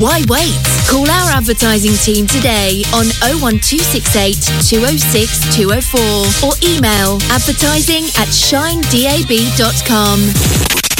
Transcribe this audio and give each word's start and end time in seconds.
Why 0.00 0.24
wait? 0.32 0.56
Call 0.88 1.04
our 1.12 1.28
advertising 1.36 1.92
team 1.92 2.24
today 2.24 2.80
on 2.96 3.12
01268 3.20 4.64
206 4.64 5.52
204 5.52 6.40
or 6.40 6.56
email 6.64 7.20
advertising 7.28 8.08
at 8.16 8.32
shinedab.com. 8.32 10.16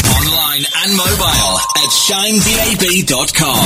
Online 0.04 0.68
and 0.84 0.92
mobile 1.00 1.56
at 1.80 1.88
shinedab.com. 1.88 3.64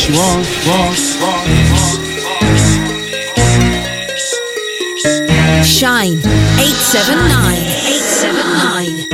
what 0.01 0.09
you 0.09 0.15
want, 0.17 0.49
want. 0.67 0.97
Shine. 5.67 6.19
879 6.61 7.57
879 7.85 9.09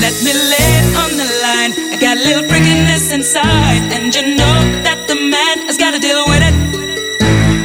Let 0.00 0.14
me 0.24 0.32
lay 0.32 0.72
on 0.96 1.16
the 1.16 1.28
line. 1.42 1.72
I 1.92 1.96
got 2.00 2.16
a 2.16 2.20
little 2.20 2.44
freakiness 2.44 3.12
inside. 3.12 3.82
And 3.92 4.14
you 4.14 4.36
know 4.36 4.56
that 4.84 5.06
the 5.08 5.14
man 5.14 5.66
has 5.66 5.76
gotta 5.78 5.98
deal 5.98 6.24
with 6.26 6.42
it. 6.42 6.54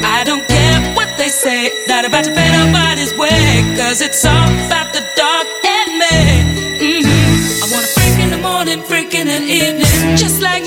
I 0.03 0.23
don't 0.23 0.47
care 0.47 0.93
what 0.95 1.09
they 1.17 1.27
say. 1.29 1.71
Not 1.87 2.05
about 2.05 2.23
to 2.25 2.31
pay 2.33 2.51
nobody's 2.51 3.13
way. 3.15 3.63
Cause 3.77 4.01
it's 4.01 4.23
all 4.25 4.49
about 4.67 4.93
the 4.93 5.03
dog 5.15 5.45
and 5.65 5.99
me. 5.99 6.15
Mm-hmm. 6.79 7.63
I 7.63 7.67
wanna 7.71 7.87
freak 7.87 8.19
in 8.19 8.29
the 8.31 8.37
morning, 8.37 8.81
freak 8.83 9.13
in 9.13 9.27
the 9.27 9.41
evening. 9.41 10.15
Just 10.15 10.41
like 10.41 10.60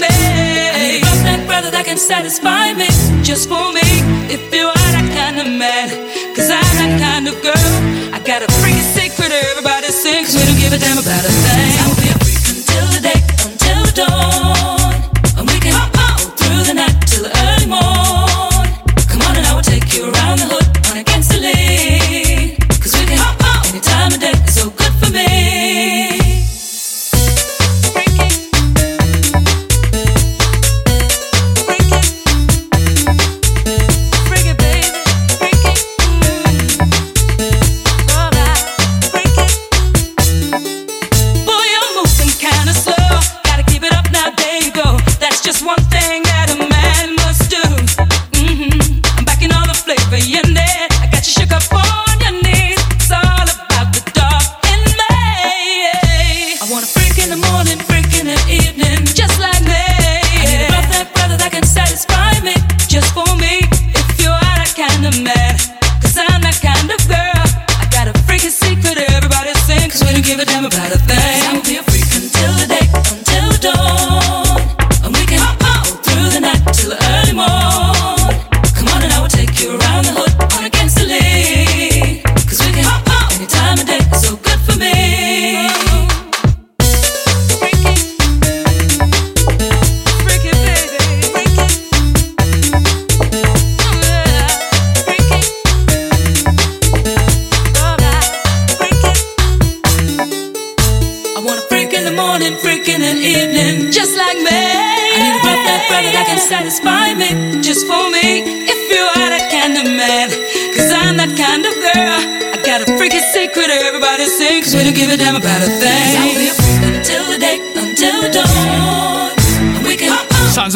and 1.94 2.00
satisfy 2.00 2.72
me 2.74 2.88
just 3.22 3.48
for 3.48 3.70
me. 3.72 3.86
If 4.26 4.52
you 4.52 4.66
are 4.66 4.88
that 4.98 5.06
kind 5.14 5.38
of 5.38 5.46
man, 5.46 5.86
cause 6.34 6.50
I'm 6.50 6.66
that 6.82 6.98
kind 6.98 7.28
of 7.28 7.40
girl, 7.40 7.70
I 8.12 8.18
got 8.18 8.42
a 8.42 8.48
freaking 8.58 8.82
secret 8.98 9.30
everybody 9.30 9.86
sings. 9.94 10.34
We 10.34 10.42
don't 10.42 10.58
give 10.58 10.72
a 10.72 10.78
damn 10.78 10.98
about 10.98 11.22
a 11.22 11.30
thing. 11.30 11.83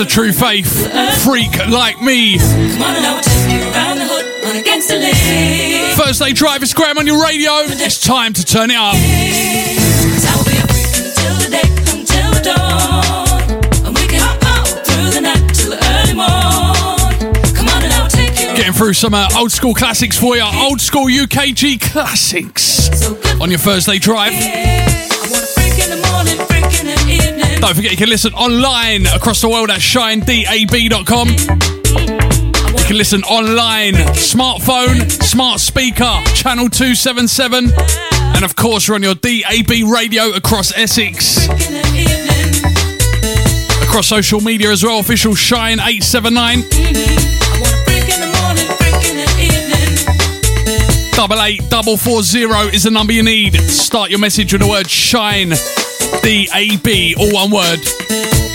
true 0.08 0.32
faith 0.32 0.90
freak 1.22 1.54
like 1.68 2.00
me. 2.00 2.38
Thursday 5.94 6.32
Drive 6.32 6.62
is 6.62 6.72
on 6.98 7.06
your 7.06 7.22
radio. 7.22 7.50
It's 7.64 8.00
time 8.00 8.32
to 8.32 8.44
turn 8.44 8.70
it 8.70 8.76
up. 8.76 8.94
Getting 18.56 18.72
through 18.72 18.94
some 18.94 19.14
uh, 19.14 19.28
old 19.36 19.52
school 19.52 19.74
classics 19.74 20.18
for 20.18 20.36
you. 20.36 20.42
Old 20.42 20.80
school 20.80 21.06
UKG 21.06 21.80
classics 21.80 23.06
on 23.40 23.50
your 23.50 23.58
Thursday 23.58 23.98
Drive. 23.98 24.77
Don't 27.60 27.74
forget, 27.74 27.90
you 27.90 27.96
can 27.96 28.08
listen 28.08 28.32
online 28.34 29.06
across 29.06 29.40
the 29.40 29.48
world 29.48 29.70
at 29.70 29.80
shinedab.com. 29.80 31.28
You 31.28 32.84
can 32.86 32.96
listen 32.96 33.22
online, 33.24 33.94
smartphone, 34.14 35.10
smart 35.22 35.58
speaker, 35.60 36.22
channel 36.34 36.68
277. 36.68 37.70
And 38.36 38.44
of 38.44 38.54
course, 38.54 38.86
you're 38.86 38.94
on 38.94 39.02
your 39.02 39.16
DAB 39.16 39.70
radio 39.92 40.30
across 40.30 40.72
Essex. 40.76 41.48
Across 43.82 44.06
social 44.06 44.40
media 44.40 44.70
as 44.70 44.84
well, 44.84 45.00
official 45.00 45.34
Shine 45.34 45.80
879. 45.80 46.62
double 51.18 51.42
eight 51.42 51.68
double 51.68 51.96
four 51.96 52.22
zero 52.22 52.60
is 52.72 52.84
the 52.84 52.90
number 52.92 53.12
you 53.12 53.24
need. 53.24 53.56
Start 53.56 54.08
your 54.08 54.20
message 54.20 54.52
with 54.52 54.62
the 54.62 54.68
word 54.68 54.88
shine 54.88 55.52
D 56.22 56.48
A 56.54 56.76
B, 56.78 57.14
all 57.18 57.32
one 57.32 57.50
word. 57.50 58.47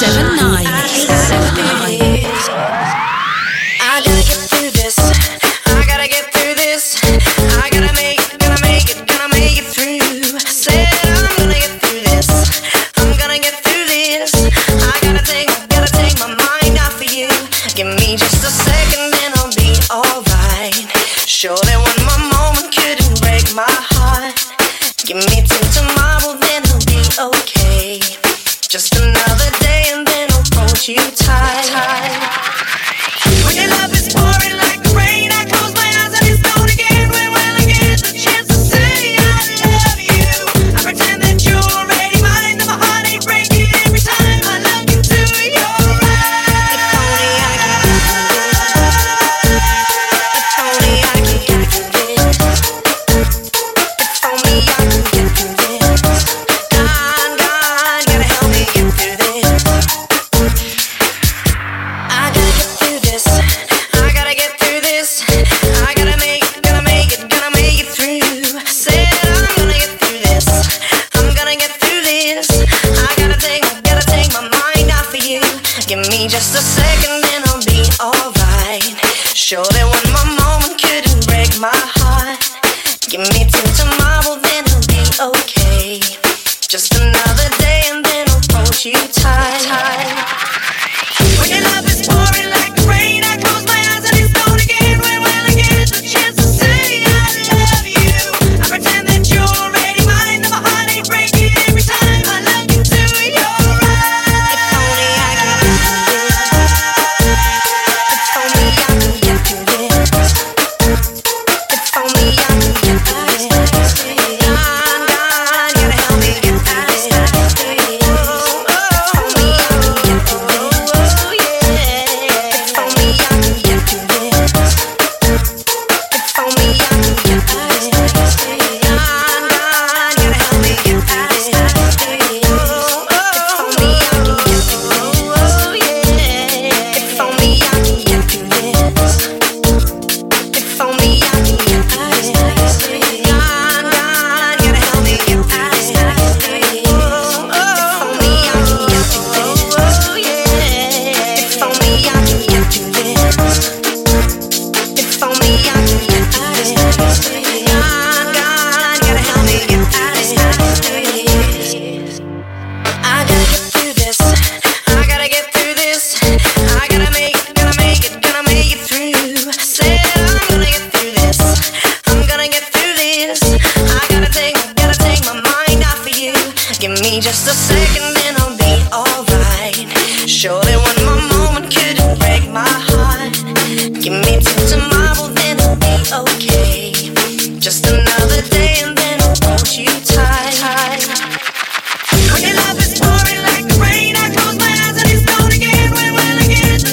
Seven 0.00 0.34
nine. 0.34 0.79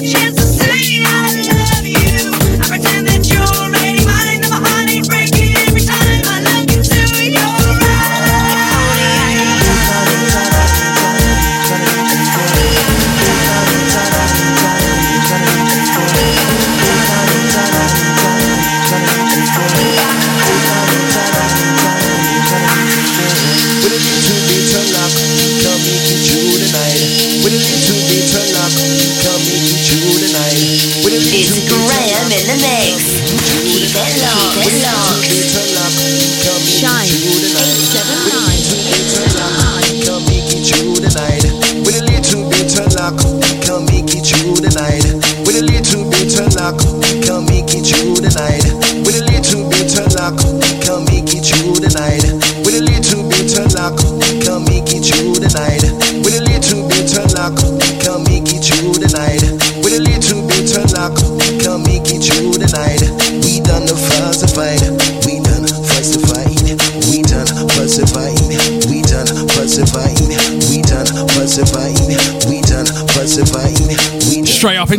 chance 0.07 0.35
to 0.35 0.41
see. 0.41 0.66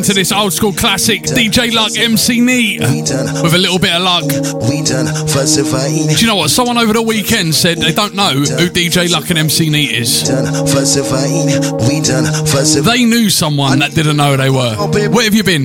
to 0.09 0.15
this 0.15 0.33
old 0.33 0.55
school 0.55 0.73
classic, 0.73 1.21
DJ 1.21 1.71
Luck 1.71 1.93
MC 1.95 2.41
Neat, 2.41 2.81
with 2.81 3.53
a 3.53 3.59
little 3.59 3.79
bit 3.79 3.95
of 3.95 4.01
luck. 4.01 4.25
Do 4.25 4.37
you 6.17 6.27
know 6.27 6.37
what? 6.37 6.49
Someone 6.49 6.79
over 6.79 6.95
the 6.95 7.03
weekend 7.03 7.55
said 7.55 7.77
they 7.77 7.93
don't 7.93 8.15
know 8.15 8.31
who 8.31 8.71
DJ 8.71 9.13
Luck 9.13 9.29
and 9.29 9.39
MC 9.39 9.69
Neat 9.69 9.93
is. 9.93 10.27
They 12.85 13.05
knew 13.05 13.29
someone 13.29 13.81
that 13.81 13.95
didn't 13.95 14.17
know 14.17 14.31
who 14.31 14.39
they 14.39 14.49
were. 14.49 14.77
Where 15.11 15.25
have 15.25 15.35
you 15.35 15.45
been? 15.45 15.65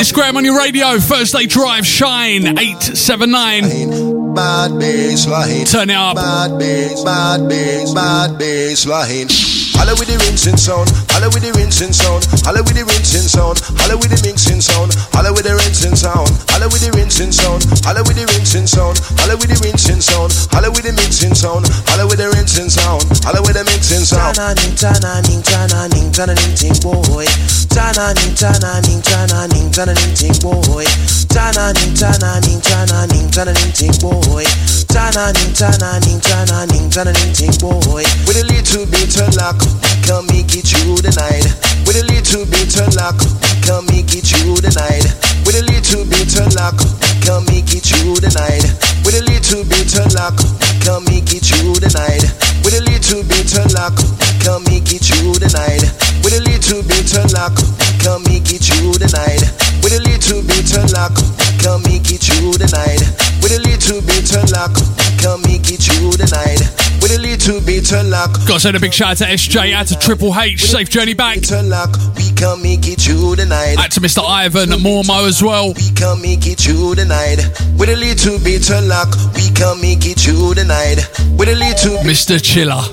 It's 0.00 0.12
Graham 0.12 0.36
on 0.36 0.44
your 0.44 0.58
radio, 0.58 0.98
Thursday 0.98 1.46
Drive 1.46 1.86
Shine 1.86 2.58
879 2.58 4.34
bad 4.34 4.78
bass 4.78 5.26
line. 5.28 5.64
Turn 5.64 5.88
it 5.90 5.96
up. 5.96 6.16
Bad 6.16 6.58
bass, 6.58 7.04
bad 7.04 7.48
bass, 7.48 7.94
bad 7.94 8.36
bass 8.36 8.84
line. 8.86 9.63
Holla 9.74 9.92
with 9.98 10.08
the 10.08 10.16
rinsing 10.24 10.56
sound, 10.56 10.88
holla 11.10 11.28
with 11.28 11.42
the 11.42 11.52
rinsing 11.52 11.92
sound, 11.92 12.24
holla 12.46 12.62
with 12.62 12.74
the 12.74 12.84
rinsing 12.88 13.26
sound, 13.28 13.60
holla 13.76 13.96
with 13.98 14.10
the 14.10 14.20
mixing 14.24 14.60
sound, 14.60 14.94
holla 15.12 15.32
with 15.34 15.44
the 15.44 15.54
rinsing 15.54 15.94
sound, 15.94 16.30
holla 16.48 16.66
with 16.70 16.80
the 16.80 16.90
rinsing 16.96 17.34
sound, 17.36 17.60
holla 17.84 18.00
with 18.02 18.16
the 18.16 18.24
rinsing 18.30 18.66
sound, 18.66 18.96
holla 19.20 19.36
with 19.36 19.50
the 19.50 19.58
rinsing 19.60 20.00
sound, 20.00 20.32
holla 20.54 20.70
with 20.72 20.84
the 20.86 20.92
mixing 20.96 21.34
sound, 21.34 21.66
holla 21.90 22.06
with 22.06 22.18
the 22.18 22.28
rinsing 22.32 22.70
sound, 22.70 23.04
holla 23.24 23.40
with 23.42 23.54
the 23.58 23.64
mixing 23.68 24.04
sound. 24.06 24.36
Tananing, 24.38 24.74
tananing, 24.78 25.42
tananing, 25.42 26.08
tananing, 26.14 26.54
ting 26.54 26.76
boy. 26.80 27.26
Tananing, 27.74 28.32
tananing, 28.38 29.00
tananing, 29.02 29.68
tananing, 29.74 30.14
ting 30.14 30.36
boy. 30.40 30.86
Tananing, 31.28 31.92
tananing, 31.98 32.60
tananing, 32.62 33.26
tananing, 33.28 33.72
ting 33.74 33.94
boy. 34.00 34.46
Tana 34.94 35.34
ning, 35.34 35.50
tana 35.50 35.98
ning, 36.06 36.22
tana 36.22 37.10
boy. 37.58 38.06
With 38.30 38.38
a 38.38 38.46
little 38.46 38.86
bit 38.86 39.10
of 39.18 39.34
luck, 39.34 39.58
can 40.06 40.22
me 40.30 40.46
get 40.46 40.70
you 40.70 40.94
the 41.02 41.10
night. 41.18 41.50
With 41.82 41.98
a 41.98 42.06
little 42.06 42.46
bit 42.46 42.70
of 42.78 42.94
luck, 42.94 43.18
can 43.66 43.82
me 43.90 44.06
get 44.06 44.30
you 44.30 44.54
the 44.62 44.70
night. 44.70 45.02
With 45.42 45.58
a 45.58 45.66
little 45.66 46.06
bit 46.06 46.38
of 46.38 46.54
luck, 46.54 46.78
can 47.26 47.42
me 47.50 47.66
get 47.66 47.90
you 47.90 48.14
the 48.22 48.30
night. 48.38 48.70
With 49.02 49.18
a 49.18 49.22
little 49.26 49.66
bit 49.66 49.98
of 49.98 50.14
luck, 50.14 50.38
can 50.86 51.02
me 51.10 51.18
get 51.26 51.50
you 51.50 51.74
the 51.74 51.90
night. 51.90 52.22
With 52.62 52.78
a 52.78 52.82
little 52.86 53.26
bit 53.26 53.50
of 53.50 53.74
luck, 53.74 53.98
can 54.46 54.62
me 54.62 54.78
get 54.78 55.10
you 55.10 55.34
the 55.42 55.50
night. 55.58 55.90
With 56.22 56.38
a 56.38 56.42
little 56.46 56.86
bit 56.86 57.10
of 57.18 57.34
luck, 57.34 57.58
can 57.98 58.22
make 58.30 58.46
get 58.46 58.62
you 58.70 58.94
the 58.94 59.10
night. 59.10 59.42
With 59.82 59.90
a 59.90 60.00
little 60.06 60.38
bit 60.46 60.70
of 60.78 60.86
luck 60.94 61.43
can 61.64 61.80
make 61.88 62.12
it 62.12 62.20
through 62.20 62.52
the 62.60 62.68
night 62.76 63.00
with 63.40 63.56
a 63.56 63.60
little 63.64 64.04
bit 64.04 64.28
of 64.36 64.44
luck. 64.52 64.76
Can 65.16 65.40
make 65.48 65.64
it 65.72 65.80
through 65.80 66.12
the 66.20 66.28
night 66.28 66.60
with 67.00 67.16
a 67.16 67.20
little 67.20 67.60
bit 67.64 67.90
of 67.92 68.04
luck. 68.06 68.32
Got 68.44 68.54
to 68.54 68.60
send 68.60 68.76
a 68.76 68.80
big 68.80 68.92
shout 68.92 69.12
out 69.12 69.16
to 69.18 69.24
SJ, 69.24 69.72
out 69.72 69.86
to 69.88 69.98
Triple 69.98 70.38
H, 70.38 70.60
with 70.60 70.70
safe 70.70 70.90
journey 70.90 71.14
back. 71.14 71.40
Luck, 71.64 71.96
we 72.16 72.28
can 72.36 72.60
make 72.60 72.86
it 72.86 73.00
through 73.00 73.36
the 73.36 73.46
night. 73.46 73.78
Out 73.78 73.90
to 73.92 74.00
Mr. 74.00 74.20
Ivan 74.20 74.68
Mormo 74.84 75.26
as 75.26 75.42
well. 75.42 75.72
We 75.72 75.88
can 75.96 76.20
make 76.20 76.46
it 76.46 76.60
through 76.60 76.96
the 76.96 77.06
night 77.08 77.40
with 77.80 77.88
a 77.88 77.96
little 77.96 78.36
bit 78.44 78.68
of 78.68 78.84
luck. 78.84 79.16
We 79.32 79.48
can 79.56 79.80
make 79.80 80.04
it 80.04 80.20
through 80.20 80.60
the 80.60 80.64
night 80.68 81.00
with 81.40 81.48
a 81.48 81.56
little. 81.56 81.96
Mr. 82.04 82.36
Chiller. 82.36 82.84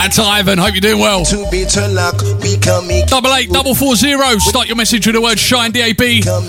That's 0.00 0.18
Ivan. 0.22 0.56
Hope 0.56 0.72
you're 0.72 0.80
doing 0.80 0.98
well. 1.00 1.24
Double 1.24 3.34
eight, 3.34 3.50
double 3.50 3.74
four 3.74 3.96
zero. 3.96 4.38
Start 4.38 4.68
your 4.68 4.76
message 4.76 5.06
with 5.06 5.16
the 5.16 5.20
word 5.20 5.38
Shine 5.38 5.72
DAB. 5.72 6.00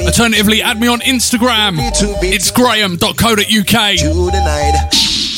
Alternatively, 0.08 0.62
add 0.62 0.80
me 0.80 0.88
on. 0.88 0.93
Instagram. 1.02 1.78
It's 2.24 2.52
graham.co.uk. 2.52 4.00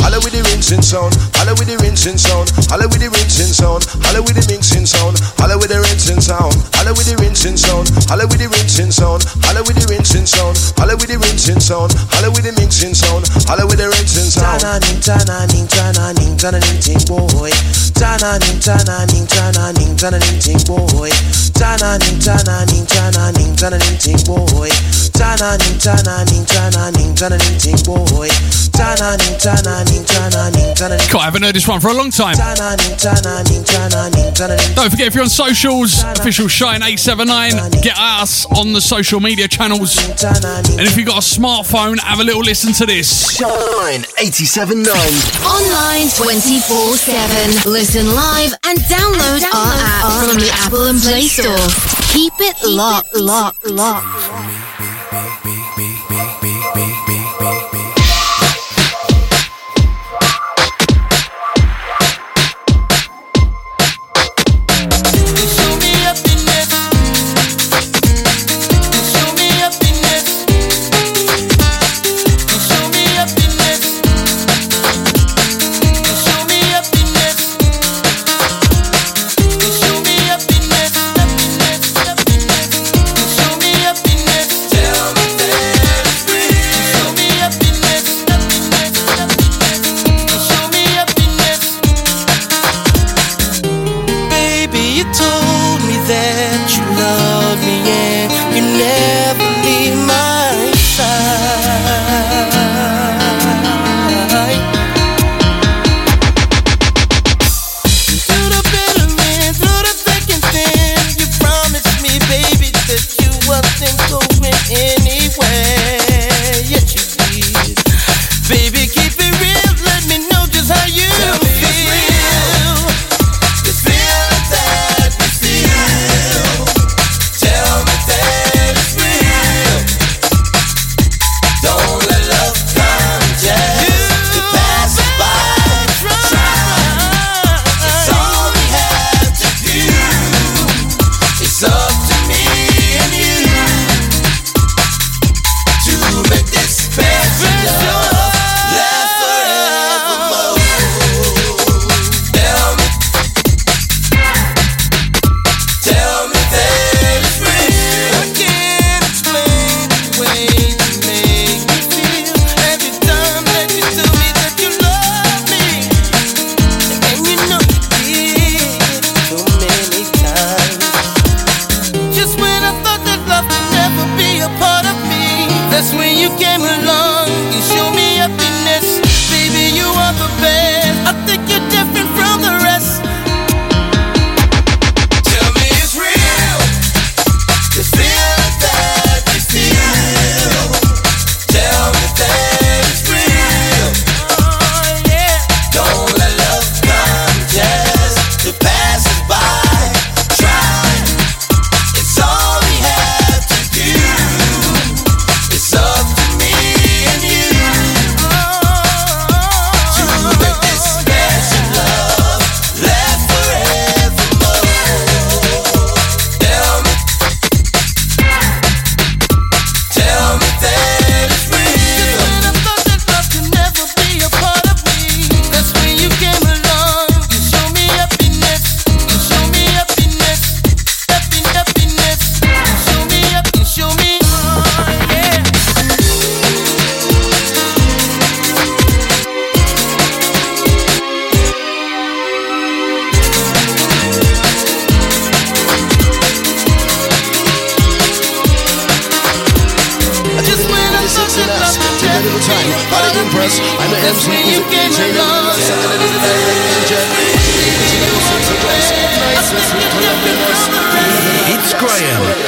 Holla 0.05 0.21
with 0.21 0.37
the 0.37 0.45
rinsing 0.53 0.85
sound, 0.85 1.17
holla 1.33 1.57
with 1.57 1.65
the 1.65 1.81
rinsing 1.81 2.21
sound, 2.21 2.53
holla 2.69 2.85
with 2.85 3.01
the 3.01 3.09
rinsing 3.09 3.49
sound, 3.49 3.81
holla 4.05 4.21
with 4.21 4.37
the 4.37 4.45
rinsing 4.45 4.85
sound, 4.85 5.17
holla 5.41 5.57
with 5.57 5.65
the 5.65 5.81
rinsing 5.81 6.21
sound, 6.21 6.45
holla 6.77 6.93
with 6.93 7.09
the 7.09 7.17
rinsing 7.17 7.57
sound, 7.57 7.89
holla 8.05 8.21
with 8.29 8.37
the 8.37 8.45
rinsing 8.45 8.93
sound, 8.93 9.25
holla 9.41 9.65
with 9.65 9.73
the 9.73 9.89
rinsing 9.89 10.29
sound, 10.29 10.61
holla 10.77 10.93
with 10.93 11.09
the 11.09 11.17
rinsing 11.17 11.57
sound, 11.57 11.89
holla 12.13 12.29
with 12.37 12.45
the 12.45 12.53
mixing 12.53 12.93
sound, 12.93 13.25
holla 13.49 13.65
with 13.65 13.81
the 13.81 13.89
rinsing 13.89 14.29
sound. 14.29 14.61
Tananing, 14.61 15.01
tananing, 15.01 15.65
tananing, 15.73 16.37
tananing, 16.37 16.77
ting 16.85 17.01
boy. 17.09 17.49
Tananing, 17.97 18.61
tananing, 18.61 19.25
tananing, 19.25 19.97
tananing, 19.97 20.37
ting 20.37 20.61
boy. 20.69 21.09
Tananing, 21.57 22.21
tananing, 22.21 22.85
tananing, 22.85 23.57
tananing, 23.57 23.97
ting 23.97 24.21
boy. 24.21 24.69
Tananing, 25.17 25.81
tananing, 25.81 26.37
tananing, 26.37 26.37
tananing, 26.37 26.37
ting 26.37 26.45
boy. 26.45 26.45
Tananing, 26.45 26.45
tananing, 26.45 26.45
tananing, 26.45 27.11
tananing. 27.17 28.64
God, 31.11 31.21
I 31.21 31.25
haven't 31.25 31.43
heard 31.43 31.55
this 31.55 31.67
one 31.67 31.79
for 31.79 31.89
a 31.89 31.93
long 31.93 32.11
time. 32.11 32.35
Don't 34.75 34.89
forget 34.89 35.07
if 35.07 35.15
you're 35.15 35.23
on 35.23 35.29
socials, 35.29 36.03
official 36.03 36.47
Shine 36.47 36.83
879, 36.83 37.51
get 37.81 37.97
us 37.97 38.45
on 38.47 38.73
the 38.73 38.81
social 38.81 39.19
media 39.19 39.47
channels. 39.47 39.97
And 39.97 40.81
if 40.81 40.97
you've 40.97 41.07
got 41.07 41.17
a 41.17 41.25
smartphone, 41.25 41.99
have 41.99 42.19
a 42.19 42.23
little 42.23 42.41
listen 42.41 42.73
to 42.73 42.85
this. 42.85 43.37
Shine 43.37 44.01
87.9. 44.19 44.85
Online 45.45 46.09
24 46.09 46.97
7. 46.97 47.71
Listen 47.71 48.13
live 48.13 48.53
and 48.65 48.79
download 48.79 49.43
our 49.53 49.73
app 49.79 50.29
from 50.29 50.39
the 50.39 50.49
Apple 50.53 50.87
and 50.87 50.99
Play 51.01 51.27
Store. 51.27 51.67
Keep 52.13 52.33
it 52.39 52.55
locked, 52.67 53.15
locked, 53.15 53.65
locked. 53.65 54.54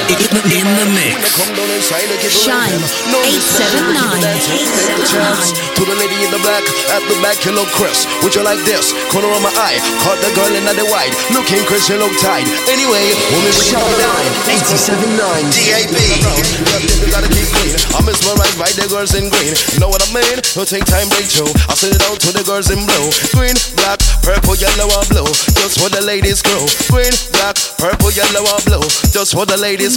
In 0.08 0.64
the 0.64 0.88
mix. 0.96 1.36
Shine 1.84 2.08
879. 2.08 2.24
To 5.76 5.84
the 5.84 6.00
lady 6.00 6.16
in 6.24 6.32
the 6.32 6.40
black, 6.40 6.64
at 6.96 7.04
the 7.12 7.20
back, 7.20 7.44
you 7.44 7.52
look 7.52 7.68
crisp. 7.76 8.08
Would 8.24 8.32
you 8.32 8.40
like 8.40 8.64
this? 8.64 8.96
Corner 9.12 9.28
of 9.28 9.44
my 9.44 9.52
eye, 9.60 9.84
caught 10.08 10.16
the 10.24 10.32
girl 10.32 10.48
in 10.48 10.64
the 10.64 10.88
white. 10.88 11.12
Looking 11.36 11.60
crisp, 11.68 11.92
you 11.92 12.00
look 12.00 12.16
tight. 12.24 12.48
Anyway, 12.72 13.04
woman, 13.36 13.52
shine 13.52 13.84
87.9 14.48 15.12
DAB. 15.52 15.92
You 17.04 17.12
gotta 17.12 17.28
keep 17.28 17.52
clean. 17.60 17.76
I'm 18.00 18.08
mesmerized 18.08 18.56
by 18.56 18.72
the 18.80 18.88
girls 18.88 19.12
in 19.12 19.28
green. 19.28 19.60
Know 19.84 19.92
what 19.92 20.00
I 20.00 20.08
mean? 20.16 20.40
Don't 20.56 20.64
take 20.64 20.88
time, 20.88 21.12
break 21.12 21.28
through. 21.28 21.52
I 21.68 21.76
send 21.76 22.00
it 22.00 22.04
out 22.08 22.24
to 22.24 22.32
the 22.32 22.48
girls 22.48 22.72
in 22.72 22.80
blue. 22.80 23.12
Green, 23.36 23.60
black, 23.76 24.00
purple, 24.24 24.56
yellow, 24.56 24.88
or 24.88 25.04
blue. 25.12 25.28
Just 25.60 25.84
for 25.84 25.92
the 25.92 26.00
ladies' 26.00 26.40
crew. 26.40 26.64
Green, 26.88 27.12
black, 27.36 27.60
purple, 27.76 28.16
yellow, 28.16 28.48
or 28.48 28.64
blue. 28.64 28.88
Just 29.12 29.36
for 29.36 29.44
the 29.44 29.60
ladies' 29.60 29.97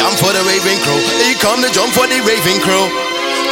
Jump 0.00 0.16
for 0.16 0.32
the 0.32 0.40
raving 0.48 0.80
crow. 0.80 0.96
Here 1.20 1.36
come 1.44 1.60
the 1.60 1.68
jump 1.76 1.92
for 1.92 2.08
the 2.08 2.24
raving 2.24 2.56
crow. 2.64 2.88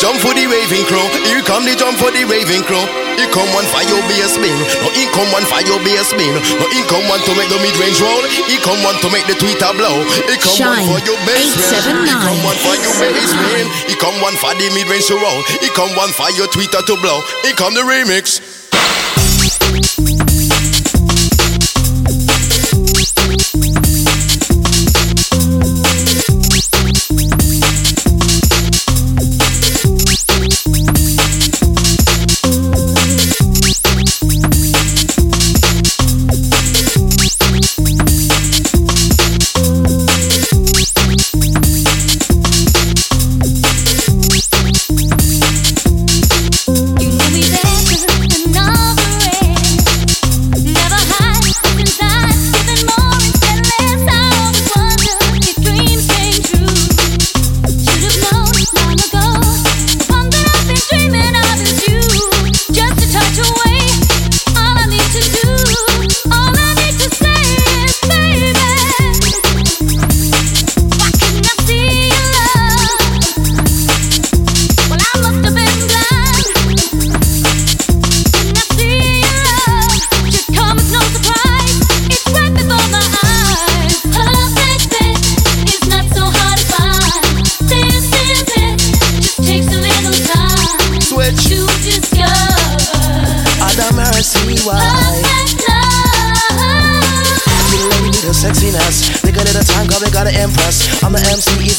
Jump 0.01 0.17
for 0.17 0.33
the 0.33 0.49
raving 0.49 0.89
crow. 0.89 1.05
Here 1.29 1.45
come 1.45 1.69
the 1.69 1.77
jump 1.77 2.01
for 2.01 2.09
the 2.09 2.25
raving 2.25 2.65
crow. 2.65 2.81
Here 3.21 3.29
come 3.37 3.53
one 3.53 3.69
for 3.69 3.85
your 3.85 4.01
bass 4.09 4.33
spin. 4.33 4.57
No, 4.81 4.89
here 4.97 5.13
come 5.13 5.29
one 5.29 5.45
for 5.45 5.61
your 5.69 5.77
bass 5.85 6.09
spin. 6.09 6.33
No, 6.57 6.65
here 6.73 6.89
come 6.89 7.05
one 7.05 7.21
to 7.29 7.37
make 7.37 7.53
the 7.53 7.61
mid 7.61 7.77
range 7.77 8.01
roll. 8.01 8.25
Here 8.49 8.65
come 8.65 8.81
one 8.81 8.97
to 9.05 9.13
make 9.13 9.29
the 9.29 9.37
tweeter 9.37 9.77
blow. 9.77 9.93
Here 10.25 10.41
come 10.41 10.57
Shine 10.57 10.89
one 10.89 10.97
for 10.97 11.01
your 11.05 11.21
bass 11.29 11.53
spin. 11.53 11.85
Here 11.85 12.17
879. 12.17 12.17
come 12.17 12.41
one 12.41 12.59
for 12.65 12.77
your 12.81 12.95
bass 12.97 13.29
spin. 13.29 13.67
Here 13.85 14.01
come 14.01 14.17
one 14.25 14.37
for 14.41 14.53
the 14.57 14.67
mid 14.73 14.89
range 14.89 15.05
to 15.13 15.21
roll. 15.21 15.45
Here 15.61 15.75
come 15.77 15.93
one 16.01 16.17
for 16.17 16.33
your 16.33 16.49
tweeter 16.49 16.81
to 16.81 16.95
blow. 17.05 17.21
Here 17.45 17.53
come 17.61 17.77
the 17.77 17.85
remix. 17.85 18.41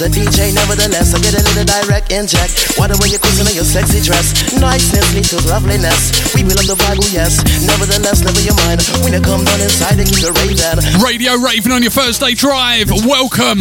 A 0.01 0.07
DJ, 0.07 0.53
nevertheless. 0.53 1.13
I 1.13 1.19
get 1.19 1.33
a 1.33 1.43
little 1.43 1.65
direct 1.65 2.12
inject. 2.12 2.77
Why 2.77 2.88
the 2.88 2.95
way 3.03 3.12
you're 3.12 3.19
kissing 3.19 3.47
in 3.47 3.55
your 3.55 3.67
sexy 3.67 3.99
dress? 3.99 4.31
Niceness 4.55 5.13
leads 5.13 5.29
to 5.35 5.39
loveliness. 5.49 6.33
We 6.33 6.43
will 6.43 6.55
love 6.55 6.71
the 6.71 6.77
Bible, 6.79 7.03
oh 7.03 7.12
yes. 7.12 7.43
Nevertheless, 7.67 8.23
never 8.23 8.39
your 8.39 8.55
mind. 8.63 8.79
When 9.03 9.12
you 9.12 9.21
come 9.21 9.43
down 9.43 9.59
inside 9.59 9.99
and 9.99 10.07
keep 10.07 10.23
the 10.23 10.31
raving. 10.39 10.57
Radio 11.03 11.35
Raven 11.35 11.71
on 11.71 11.81
your 11.81 11.91
Thursday 11.91 12.33
drive. 12.33 12.89
Welcome. 13.03 13.59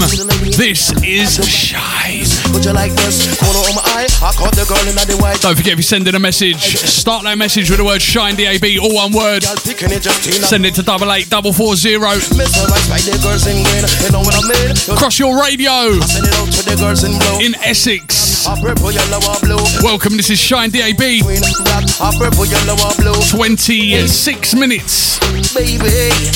This 0.55 0.95
is 1.03 1.43
Shine. 1.49 2.08
Would 2.53 2.65
you 2.65 2.73
like 2.73 2.93
this? 2.93 3.29
Corner 3.39 3.61
on 3.61 3.75
my 3.75 3.83
eye, 3.93 4.09
I 4.23 4.33
caught 4.33 4.55
the 4.57 4.65
girl 4.65 4.81
in 4.89 4.97
the 4.97 5.17
white. 5.21 5.41
Don't 5.41 5.57
forget 5.57 5.75
if 5.75 5.79
you're 5.79 5.93
sending 5.95 6.15
a 6.15 6.19
message, 6.19 6.77
start 6.77 7.25
that 7.25 7.37
message 7.37 7.71
with 7.71 7.79
the 7.79 7.85
word 7.85 8.01
Shine 8.01 8.37
DAB, 8.37 8.65
all 8.81 8.95
one 8.95 9.13
word. 9.13 9.45
Girl 9.45 9.57
picking 9.63 9.93
it 9.93 10.03
just 10.03 10.27
enough. 10.27 10.49
Send 10.49 10.67
it 10.67 10.75
to 10.77 10.83
double 10.83 11.13
eight 11.13 11.29
double 11.29 11.53
four 11.53 11.77
zero. 11.77 12.17
Mesmerized 12.35 12.89
by 12.89 12.99
the 13.05 13.19
girls 13.23 13.47
in 13.47 13.63
green. 13.63 13.85
You 14.01 14.11
know 14.13 14.25
what 14.25 14.35
I 14.35 14.43
mean? 14.49 14.75
You 14.75 14.95
Across 14.95 15.19
your 15.19 15.37
radio 15.37 16.01
Send 16.01 16.27
it 16.27 16.35
out 16.35 16.51
to 16.53 16.63
the 16.65 16.77
girls 16.81 17.05
in 17.05 17.55
Essex. 17.63 18.47
A 18.47 18.57
purple, 18.57 18.93
yellow, 18.93 19.21
or 19.29 19.39
blue. 19.41 19.61
Welcome. 19.83 20.17
This 20.17 20.31
is 20.31 20.39
Shine 20.39 20.71
DAB. 20.71 20.97
Green, 20.97 21.45
black, 21.65 21.85
a 22.01 22.11
purple, 22.17 22.47
yellow, 22.47 22.79
or 22.81 22.95
blue. 22.97 23.19
26 23.29 24.55
minutes 24.55 25.19
Baby, 25.55 25.89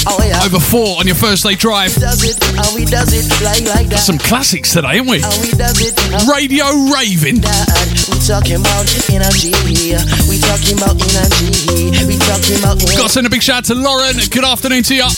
oh 0.08 0.18
yeah. 0.24 0.40
over 0.42 0.58
four 0.58 0.98
on 0.98 1.06
your 1.06 1.14
Thursday 1.14 1.54
drive. 1.54 1.92
It, 1.96 2.34
and 2.48 2.70
we 2.74 2.84
does 2.88 3.12
it 3.12 3.28
like 3.44 3.62
like 3.68 3.88
that. 3.92 4.00
Some 4.00 4.16
classics 4.18 4.72
today, 4.72 4.98
ain't 4.98 5.06
we? 5.06 5.20
Does 5.20 5.78
it 5.78 5.92
like 6.10 6.26
Radio 6.26 6.64
Raving. 6.88 7.44
We 7.44 8.16
talking 8.24 8.56
about 8.58 8.88
energy. 9.12 9.52
We 10.26 10.40
talking 10.40 10.80
about 10.80 10.96
energy. 10.96 11.92
We 12.08 12.16
talking 12.24 12.56
about 12.58 12.80
Got 12.80 13.06
to 13.06 13.12
send 13.12 13.26
a 13.26 13.30
big 13.30 13.42
shout 13.42 13.58
out 13.58 13.64
to 13.70 13.74
Lauren. 13.76 14.16
Good 14.32 14.44
afternoon 14.44 14.82
to 14.90 14.94
you. 14.96 15.08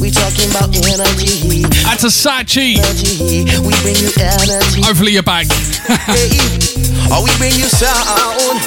We 0.00 0.10
talking 0.10 0.48
about 0.48 0.72
energy. 0.72 1.62
And 1.68 1.98
to 2.00 2.08
Sachi. 2.08 2.80
Energy. 2.80 3.44
We 3.60 3.72
bring 3.84 4.00
you 4.00 4.10
energy. 4.16 4.80
Hopefully 4.80 5.12
you're 5.12 5.22
back. 5.22 5.46
Hey, 5.92 6.40
or 7.12 7.22
we 7.22 7.30
bring 7.36 7.52
you 7.52 7.68
sound, 7.68 8.58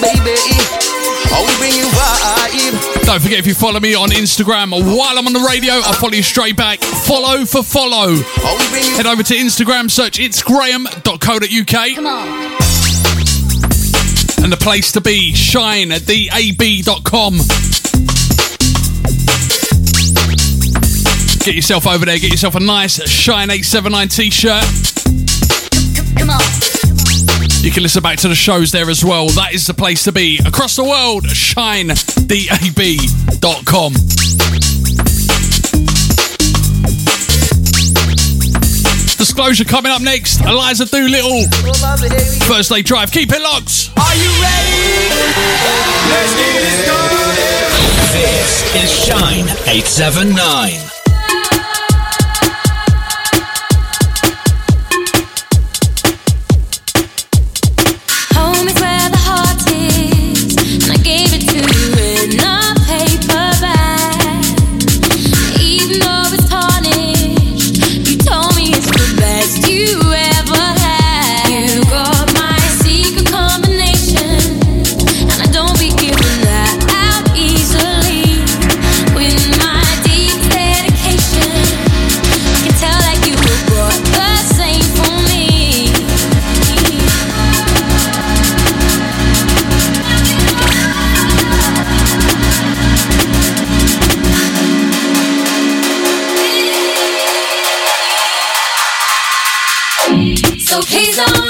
baby. 0.00 1.15
Or 1.34 1.46
we 1.46 1.56
bring 1.58 1.74
you 1.74 1.86
vibe. 1.86 3.04
Don't 3.04 3.22
forget 3.22 3.38
if 3.38 3.46
you 3.46 3.54
follow 3.54 3.80
me 3.80 3.94
on 3.94 4.10
Instagram 4.10 4.70
while 4.70 5.18
I'm 5.18 5.26
on 5.26 5.32
the 5.32 5.46
radio, 5.48 5.74
I'll 5.74 5.94
follow 5.94 6.14
you 6.14 6.22
straight 6.22 6.56
back. 6.56 6.80
Follow 6.80 7.44
for 7.44 7.62
follow. 7.62 8.12
Or 8.12 8.58
we 8.58 8.68
bring 8.70 8.84
you 8.84 8.96
Head 8.96 9.06
over 9.06 9.22
to 9.22 9.34
Instagram, 9.34 9.90
search 9.90 10.18
it's 10.18 10.42
graham.co.uk. 10.42 11.94
Come 11.94 12.06
on. 12.06 12.28
And 14.42 14.52
the 14.52 14.58
place 14.60 14.92
to 14.92 15.00
be, 15.00 15.34
shine 15.34 15.90
at 15.92 16.06
dab.com. 16.06 17.38
Get 21.44 21.54
yourself 21.54 21.86
over 21.86 22.04
there, 22.04 22.18
get 22.18 22.32
yourself 22.32 22.56
a 22.56 22.60
nice 22.60 23.00
Shine 23.08 23.50
879 23.50 24.08
t 24.08 24.30
shirt. 24.30 24.64
Come 26.16 26.30
on. 26.30 26.75
You 27.66 27.72
can 27.72 27.82
listen 27.82 28.00
back 28.00 28.16
to 28.18 28.28
the 28.28 28.36
shows 28.36 28.70
there 28.70 28.88
as 28.88 29.04
well. 29.04 29.26
That 29.30 29.52
is 29.52 29.66
the 29.66 29.74
place 29.74 30.04
to 30.04 30.12
be. 30.12 30.38
Across 30.46 30.76
the 30.76 30.84
world, 30.84 31.24
shinedab.com. 31.24 33.92
Disclosure 39.18 39.64
coming 39.64 39.90
up 39.90 40.00
next. 40.00 40.42
Eliza 40.42 40.86
Doolittle. 40.86 41.42
Thursday 42.46 42.82
drive. 42.82 43.10
Keep 43.10 43.32
it 43.32 43.42
locked. 43.42 43.90
Are 43.98 44.14
you 44.14 44.30
ready? 44.38 45.10
Let's 46.06 46.38
get 46.38 46.62
it 46.62 46.70
started. 46.86 48.14
This 48.14 48.62
is 48.76 48.92
Shine 49.06 49.48
879. 49.66 50.95
He's 100.88 101.18
on. 101.18 101.45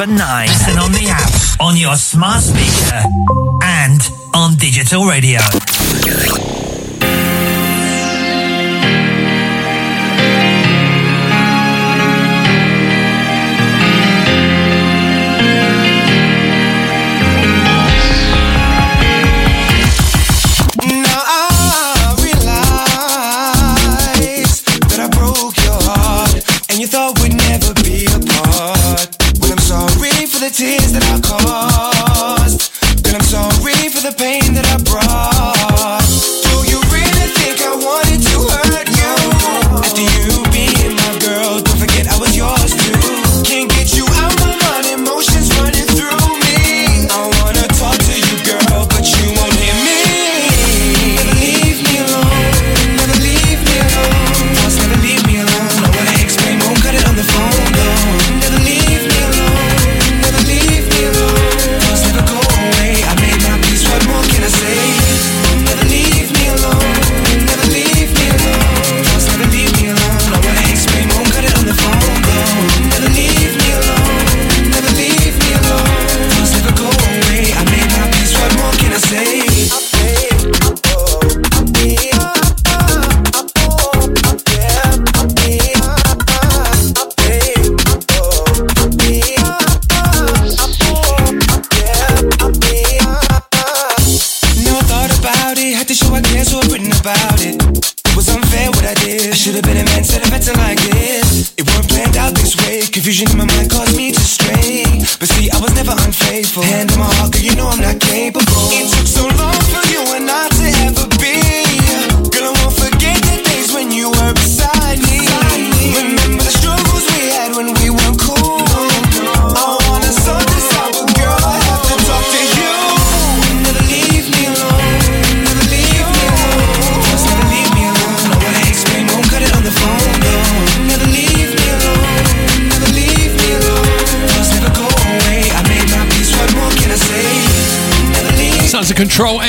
over 0.00 0.12
and 0.66 0.78
on 0.78 0.92
the 0.92 1.08
app, 1.10 1.60
on 1.60 1.76
your 1.76 1.94
smart 1.94 2.42
speaker, 2.42 3.02
and 3.62 4.00
on 4.34 4.54
digital 4.54 5.04
radio. 5.04 5.40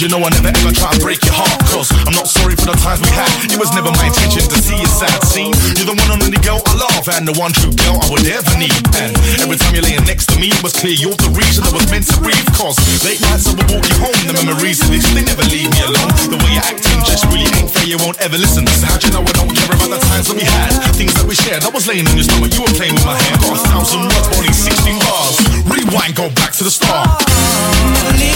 you 0.00 0.08
know 0.08 0.24
I 0.24 0.32
never 0.32 0.48
ever 0.48 0.72
try 0.72 0.88
to 0.96 1.00
break 1.04 1.20
your 1.28 1.36
heart. 1.36 1.60
Cause 1.68 1.92
I'm 2.08 2.16
not 2.16 2.24
sorry 2.24 2.56
for 2.56 2.72
the 2.72 2.78
times 2.80 3.04
we 3.04 3.12
had. 3.12 3.28
It 3.52 3.60
was 3.60 3.68
never 3.76 3.92
my 3.92 4.08
intention 4.08 4.48
to 4.48 4.56
see 4.56 4.80
you 4.80 4.88
sad. 4.88 5.12
See, 5.28 5.52
you're 5.76 5.92
the 5.92 5.92
one 5.92 6.08
and 6.08 6.24
only 6.24 6.40
girl 6.40 6.64
I 6.64 6.74
love, 6.80 7.04
and 7.12 7.28
the 7.28 7.36
one 7.36 7.52
true 7.52 7.68
girl 7.76 8.00
I 8.00 8.08
would 8.08 8.24
ever 8.24 8.54
need. 8.56 8.72
And 8.96 9.12
every 9.44 9.60
time 9.60 9.76
you're 9.76 9.84
laying 9.84 10.00
next 10.08 10.32
to 10.32 10.40
me, 10.40 10.48
it 10.48 10.62
was 10.64 10.72
clear 10.72 10.96
you're 10.96 11.16
the 11.20 11.28
reason 11.36 11.68
I 11.68 11.72
was 11.76 11.84
meant 11.92 12.08
to 12.08 12.16
breathe. 12.24 12.48
Cause 12.56 12.80
late 13.04 13.20
nights 13.28 13.44
I 13.44 13.52
would 13.52 13.68
walk 13.68 13.84
you 13.84 13.98
home, 14.00 14.16
the 14.24 14.34
memories 14.40 14.80
of 14.80 14.88
this, 14.88 15.04
they 15.12 15.20
never 15.20 15.44
leave 15.52 15.68
me 15.68 15.80
alone. 15.84 16.08
The 16.32 16.40
way 16.40 16.56
you're 16.56 16.64
acting 16.64 17.00
just 17.04 17.28
really 17.28 17.52
ain't 17.60 17.68
fair, 17.68 17.84
you 17.84 18.00
won't 18.00 18.16
ever 18.24 18.40
listen. 18.40 18.64
So 18.80 18.88
how'd 18.88 19.04
you 19.04 19.12
know 19.12 19.20
I 19.20 19.32
don't 19.36 19.52
care 19.52 19.68
about 19.68 19.92
the 19.92 20.00
times 20.00 20.32
that 20.32 20.36
we 20.38 20.48
had? 20.48 20.72
Things 20.96 21.12
that 21.20 21.28
we 21.28 21.36
shared, 21.36 21.60
I 21.60 21.70
was 21.76 21.84
laying 21.84 22.08
on 22.08 22.16
your 22.16 22.24
stomach, 22.24 22.56
you 22.56 22.64
were 22.64 22.72
playing 22.72 22.96
with 22.96 23.04
my 23.04 23.20
hair. 23.20 23.36
Got 23.36 23.52
a 23.52 23.62
thousand 23.68 24.08
words, 24.08 24.26
only 24.32 24.54
16 24.56 24.96
bars. 25.04 25.36
Rewind, 25.68 26.16
go 26.16 26.32
back 26.40 26.56
to 26.56 26.64
the 26.64 26.72
start. 26.72 27.20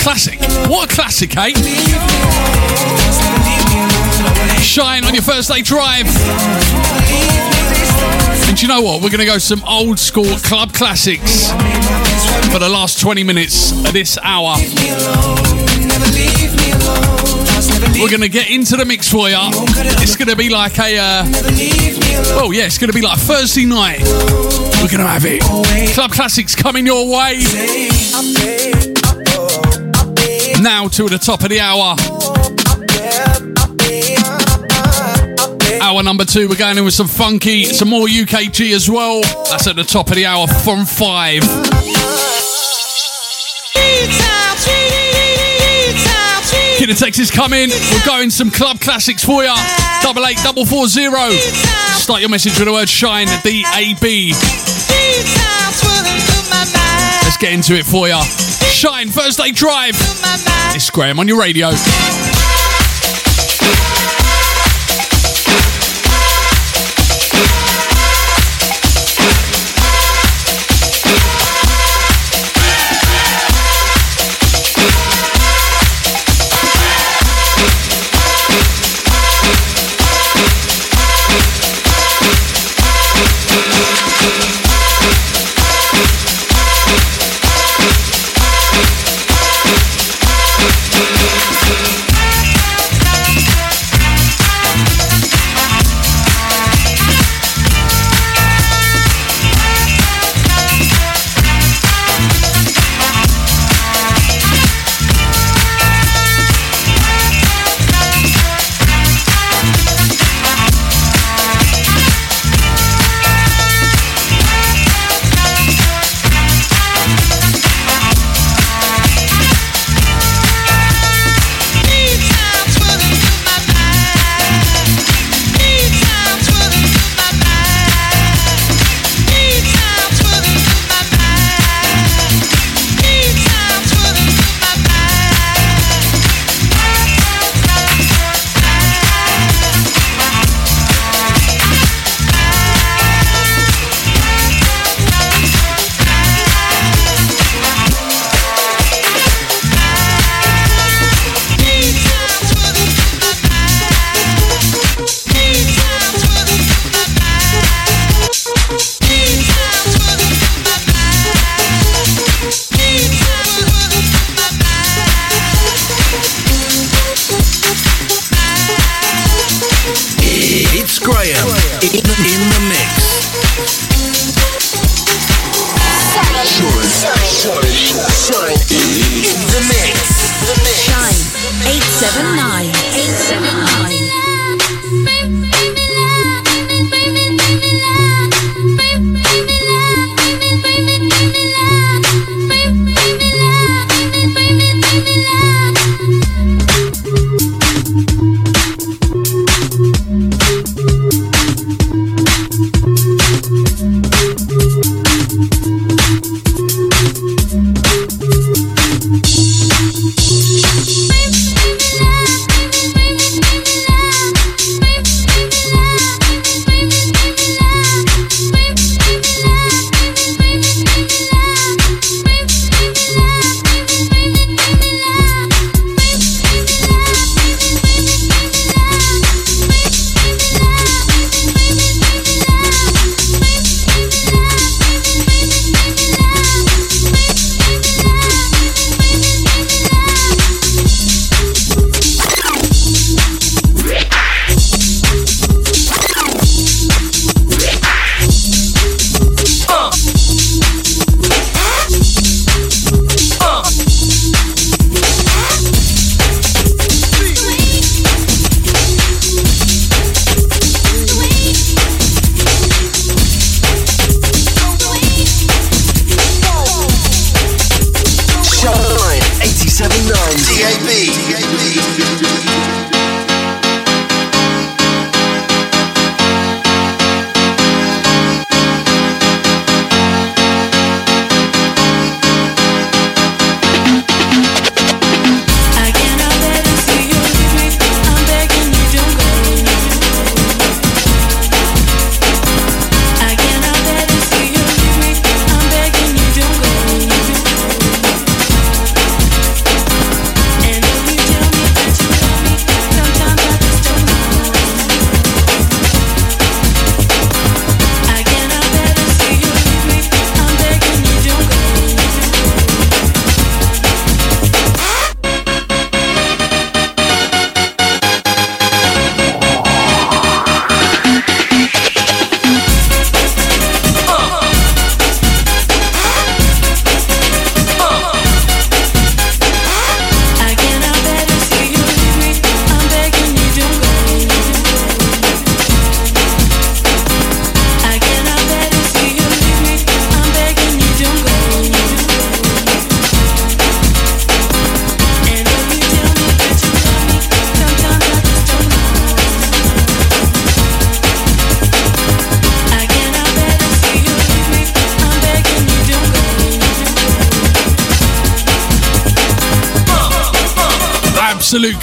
Classic. 0.05 0.37
What 0.68 0.92
a 0.92 0.94
classic, 0.94 1.33
eh? 1.38 1.53
Shine 4.62 5.04
on 5.04 5.14
your 5.14 5.22
Thursday 5.22 5.62
drive. 5.62 6.06
And 8.48 8.60
you 8.60 8.68
know 8.68 8.80
what? 8.82 9.02
We're 9.02 9.10
going 9.10 9.20
to 9.20 9.26
go 9.26 9.38
some 9.38 9.62
old 9.64 9.98
school 9.98 10.36
club 10.38 10.72
classics 10.72 11.50
for 12.52 12.58
the 12.58 12.68
last 12.68 13.00
20 13.00 13.22
minutes 13.24 13.72
of 13.72 13.92
this 13.92 14.18
hour. 14.22 14.56
We're 18.00 18.10
going 18.10 18.20
to 18.22 18.28
get 18.28 18.50
into 18.50 18.76
the 18.76 18.84
mix 18.84 19.08
for 19.08 19.28
you. 19.28 19.36
It's 20.02 20.16
going 20.16 20.28
to 20.28 20.36
be 20.36 20.48
like 20.50 20.78
a. 20.78 20.98
Uh, 20.98 21.24
oh, 22.40 22.50
yeah, 22.52 22.64
it's 22.64 22.78
going 22.78 22.90
to 22.90 22.94
be 22.94 23.02
like 23.02 23.18
Thursday 23.18 23.64
night. 23.64 24.00
We're 24.02 24.90
going 24.90 24.98
to 24.98 25.06
have 25.06 25.24
it. 25.24 25.42
Club 25.94 26.10
classics 26.10 26.54
coming 26.54 26.86
your 26.86 27.06
way. 27.08 27.42
Now 30.64 30.88
to 30.88 31.11
the 31.11 31.18
top 31.18 31.42
of 31.42 31.50
the 31.50 31.61
hour. 31.61 31.94
Hour 35.82 36.03
number 36.03 36.24
two, 36.24 36.49
we're 36.49 36.57
going 36.57 36.78
in 36.78 36.86
with 36.86 36.95
some 36.95 37.07
funky, 37.07 37.64
some 37.64 37.91
more 37.91 38.07
UKG 38.07 38.74
as 38.74 38.88
well. 38.88 39.20
That's 39.51 39.66
at 39.66 39.76
the 39.76 39.84
top 39.84 40.09
of 40.09 40.14
the 40.14 40.24
hour 40.24 40.47
from 40.47 40.86
five. 40.86 41.43
Kid 46.78 46.88
of 46.88 46.99
Texas 46.99 47.30
coming. 47.30 47.68
We're 47.68 48.07
going 48.07 48.30
some 48.30 48.51
club 48.51 48.80
classics 48.80 49.22
for 49.22 49.45
you. 49.45 49.55
Double 50.01 50.24
eight 50.24 50.38
double 50.43 50.64
four 50.64 50.86
zero. 50.88 51.28
Start 51.93 52.20
your 52.20 52.30
message 52.30 52.59
with 52.59 52.68
the 52.68 52.72
word 52.72 52.88
shine. 52.88 53.26
D 53.43 53.66
A 53.74 53.95
B. 54.01 54.32
Let's 57.22 57.36
get 57.36 57.53
into 57.53 57.74
it 57.74 57.84
for 57.84 58.09
you. 58.09 58.63
Thursday 59.09 59.51
drive. 59.51 59.95
It's 60.74 60.91
Graham 60.91 61.18
on 61.18 61.26
your 61.26 61.41
radio. 61.41 61.70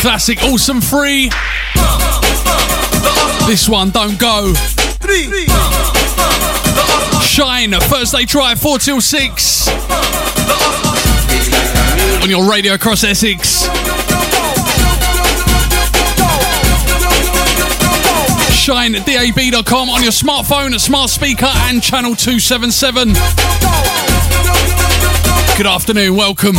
Classic. 0.02 0.42
Awesome 0.42 0.82
free. 0.82 1.30
This 3.46 3.70
one, 3.70 3.92
don't 3.92 4.18
go. 4.18 4.52
Shine, 7.22 7.76
a 7.76 7.80
Thursday 7.80 8.26
drive, 8.26 8.60
4 8.60 8.80
till 8.80 9.00
6. 9.00 9.68
On 12.24 12.30
your 12.32 12.50
radio 12.50 12.74
across 12.74 13.04
Essex. 13.04 13.66
Shine 18.56 18.96
at 18.96 19.06
DAB.com 19.06 19.90
on 19.90 20.02
your 20.02 20.12
smartphone, 20.12 20.80
smart 20.80 21.12
speaker, 21.12 21.46
and 21.46 21.84
channel 21.84 22.16
277. 22.16 23.10
Good 25.58 25.68
afternoon, 25.68 26.16
welcome. 26.16 26.56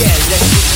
Yeah, 0.00 0.69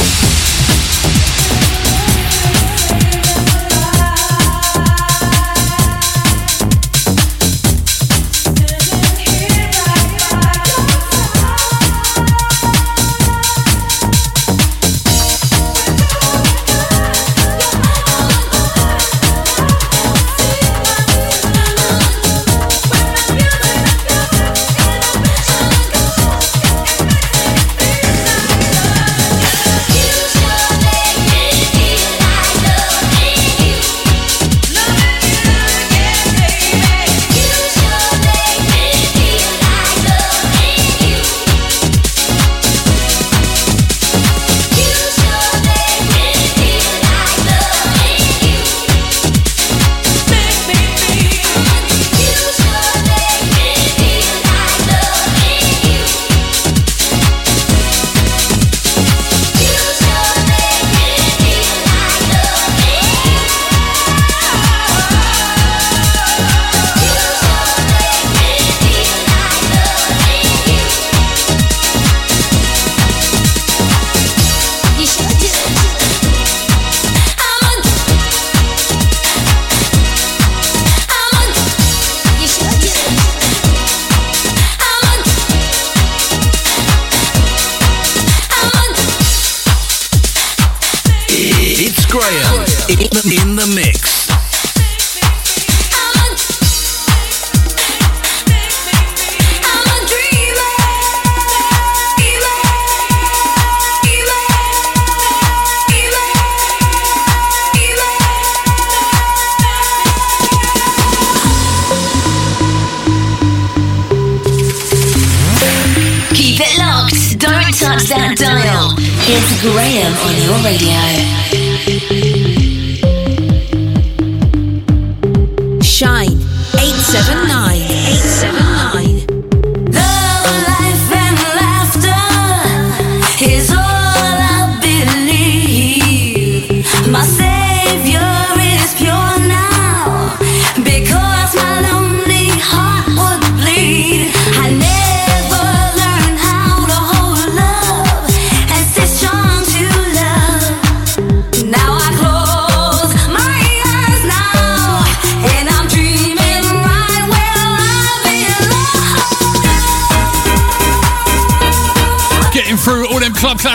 that 118.09 118.37
dial. 118.37 118.93
It's 119.27 119.63
Graham 119.63 120.13
on 120.27 120.35
your 120.43 120.59
radio. 120.65 121.64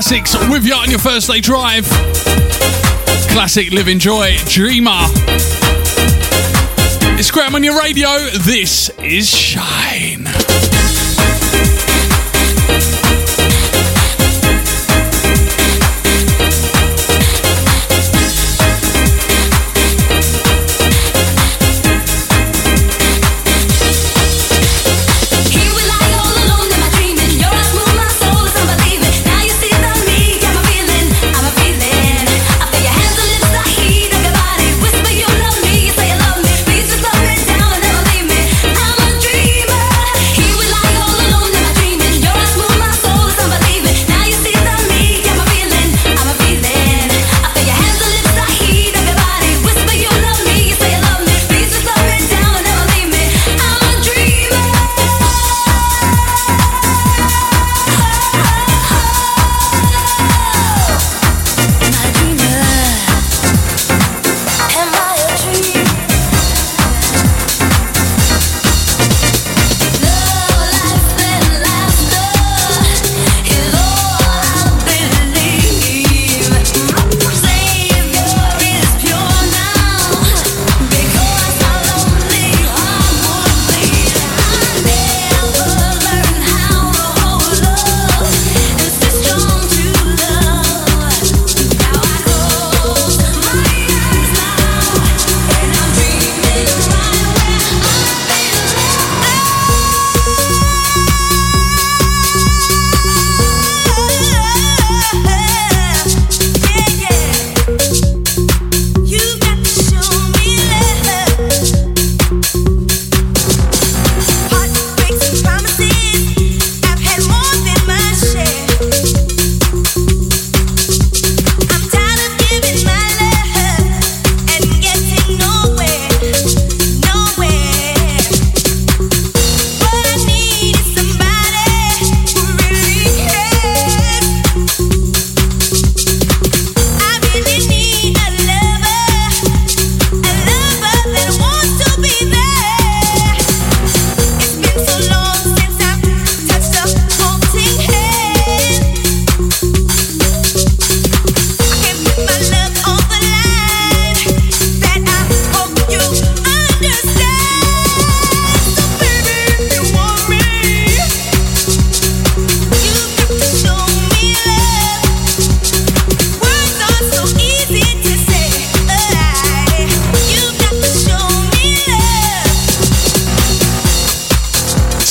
classics 0.01 0.33
with 0.49 0.65
you 0.65 0.73
on 0.73 0.89
your 0.89 0.97
Thursday 0.97 1.41
drive. 1.41 1.85
Classic 3.31 3.69
Livin' 3.71 3.99
Joy 3.99 4.37
Dreamer. 4.45 4.95
It's 7.17 7.29
Graham 7.31 7.53
on 7.53 7.65
your 7.65 7.77
radio. 7.77 8.07
This 8.45 8.89
is 8.99 9.29
Shy. 9.29 9.98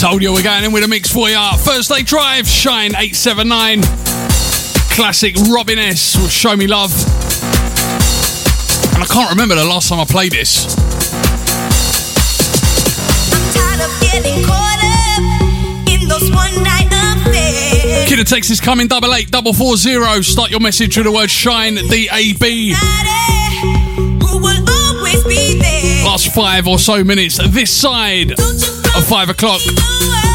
Told 0.09 0.23
you 0.23 0.33
we're 0.33 0.43
going 0.43 0.65
in 0.65 0.73
with 0.73 0.83
a 0.85 0.89
mix 0.89 1.13
for 1.13 1.29
you. 1.29 1.37
Thursday 1.59 2.03
drive, 2.03 2.49
Shine 2.49 2.93
879. 2.97 3.83
Classic 4.97 5.37
Robin 5.53 5.79
S 5.79 6.17
will 6.17 6.29
show 6.29 6.57
me 6.57 6.67
love. 6.67 6.91
And 8.95 9.03
I 9.03 9.07
can't 9.07 9.29
remember 9.29 9.55
the 9.55 9.67
last 9.67 9.91
time 9.91 10.01
I 10.01 10.07
played 10.07 10.33
this. 10.33 10.65
Kid 18.09 18.19
of 18.19 18.27
Texas 18.27 18.61
coming 18.61 18.89
double 18.89 19.13
eight 19.13 19.31
double 19.31 19.53
four 19.53 19.77
zero. 19.77 20.23
Start 20.23 20.51
your 20.51 20.61
message 20.61 20.97
with 20.97 21.05
the 21.05 21.13
word 21.13 21.31
shine 21.31 21.75
D 21.75 22.09
A 22.11 22.33
B. 22.33 22.73
Last 26.03 26.35
five 26.35 26.67
or 26.67 26.79
so 26.79 27.05
minutes 27.05 27.39
this 27.53 27.71
side 27.71 28.33
five 29.09 29.31
o'clock. 29.31 30.28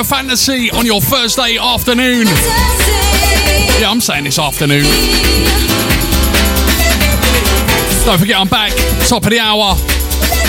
your 0.00 0.04
fantasy 0.06 0.70
on 0.70 0.86
your 0.86 0.98
Thursday 0.98 1.58
afternoon. 1.58 2.26
Yeah, 3.78 3.90
I'm 3.90 4.00
saying 4.00 4.24
this 4.24 4.38
afternoon. 4.38 4.84
Don't 8.06 8.18
forget, 8.18 8.36
I'm 8.38 8.48
back, 8.48 8.72
top 9.08 9.24
of 9.24 9.30
the 9.30 9.38
hour. 9.38 9.74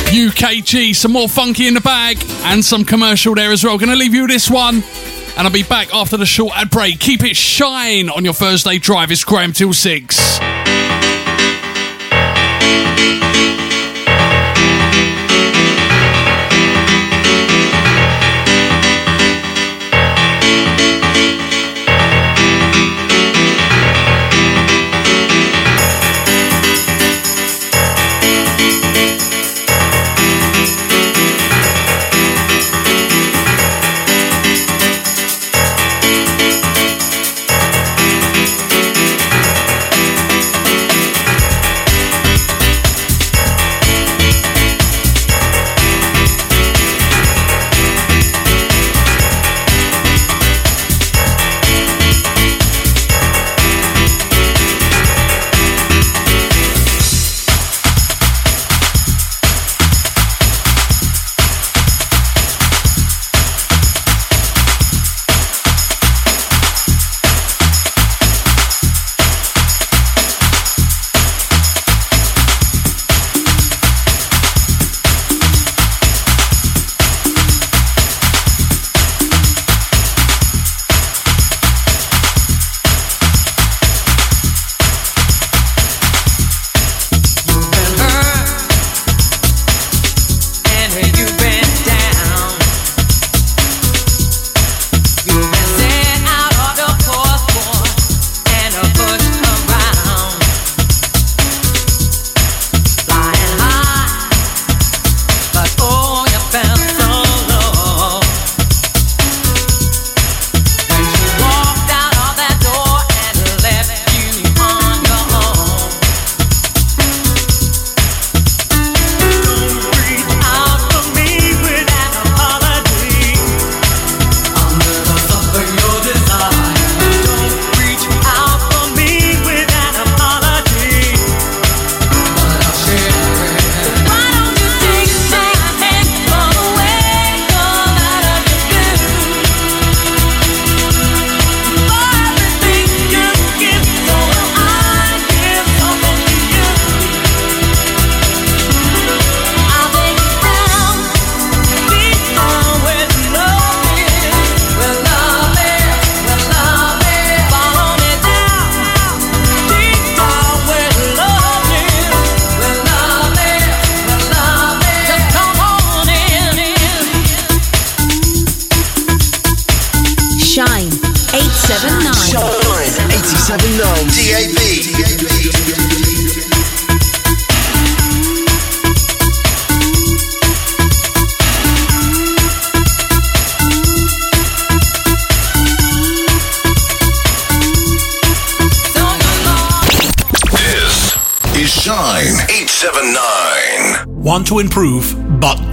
UKG, 0.08 0.96
some 0.96 1.12
more 1.12 1.28
funky 1.28 1.68
in 1.68 1.74
the 1.74 1.82
bag, 1.82 2.24
and 2.46 2.64
some 2.64 2.86
commercial 2.86 3.36
there 3.36 3.52
as 3.52 3.62
well. 3.66 3.78
Gonna 3.78 3.98
leave 3.98 4.14
you 4.14 4.26
this 4.26 4.50
one, 4.50 4.76
and 4.76 5.46
I'll 5.46 5.52
be 5.52 5.64
back 5.64 5.94
after 5.94 6.16
the 6.16 6.26
short 6.26 6.54
ad 6.56 6.70
break. 6.70 7.02
Keep 7.02 7.26
it 7.26 7.36
shine 7.36 8.10
on 8.10 8.24
your 8.24 8.34
Thursday 8.34 8.78
drive. 8.78 9.12
It's 9.12 9.26
Graham 9.26 9.52
till 9.52 9.74
six. 9.74 10.40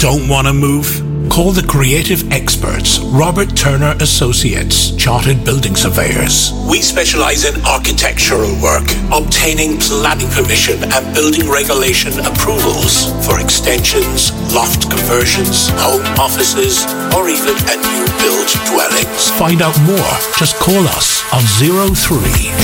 Don't 0.08 0.26
want 0.26 0.46
to 0.46 0.54
move? 0.54 0.88
Call 1.28 1.52
the 1.52 1.66
creative 1.68 2.32
experts, 2.32 2.98
Robert 3.12 3.54
Turner 3.54 3.94
Associates, 4.00 4.96
Chartered 4.96 5.44
Building 5.44 5.76
Surveyors. 5.76 6.50
We 6.64 6.80
specialize 6.80 7.44
in 7.44 7.60
architectural 7.66 8.56
work, 8.64 8.88
obtaining 9.12 9.76
planning 9.76 10.32
permission 10.32 10.80
and 10.96 11.04
building 11.12 11.44
regulation 11.44 12.16
approvals 12.24 13.12
for 13.20 13.36
extensions, 13.36 14.32
loft 14.56 14.88
conversions, 14.88 15.68
home 15.76 16.00
offices, 16.16 16.88
or 17.12 17.28
even 17.28 17.52
a 17.68 17.76
new 17.76 18.04
build 18.24 18.48
dwellings. 18.72 19.28
Find 19.36 19.60
out 19.60 19.76
more. 19.84 20.12
Just 20.40 20.56
call 20.56 20.88
us 20.96 21.20
on 21.36 21.44
03 21.60 22.16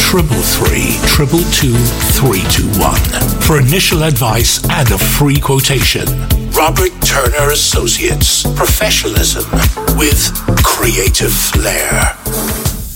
333 0.09 0.97
222 1.12 1.76
321 2.16 3.45
for 3.45 3.61
initial 3.61 4.05
advice 4.05 4.64
and 4.72 4.88
a 4.92 4.97
free 4.97 5.36
quotation. 5.36 6.09
Robert 6.57 6.93
Turner 7.03 7.51
Associates. 7.51 8.45
Professionalism 8.55 9.45
with 9.99 10.33
creative 10.63 11.33
flair. 11.33 12.14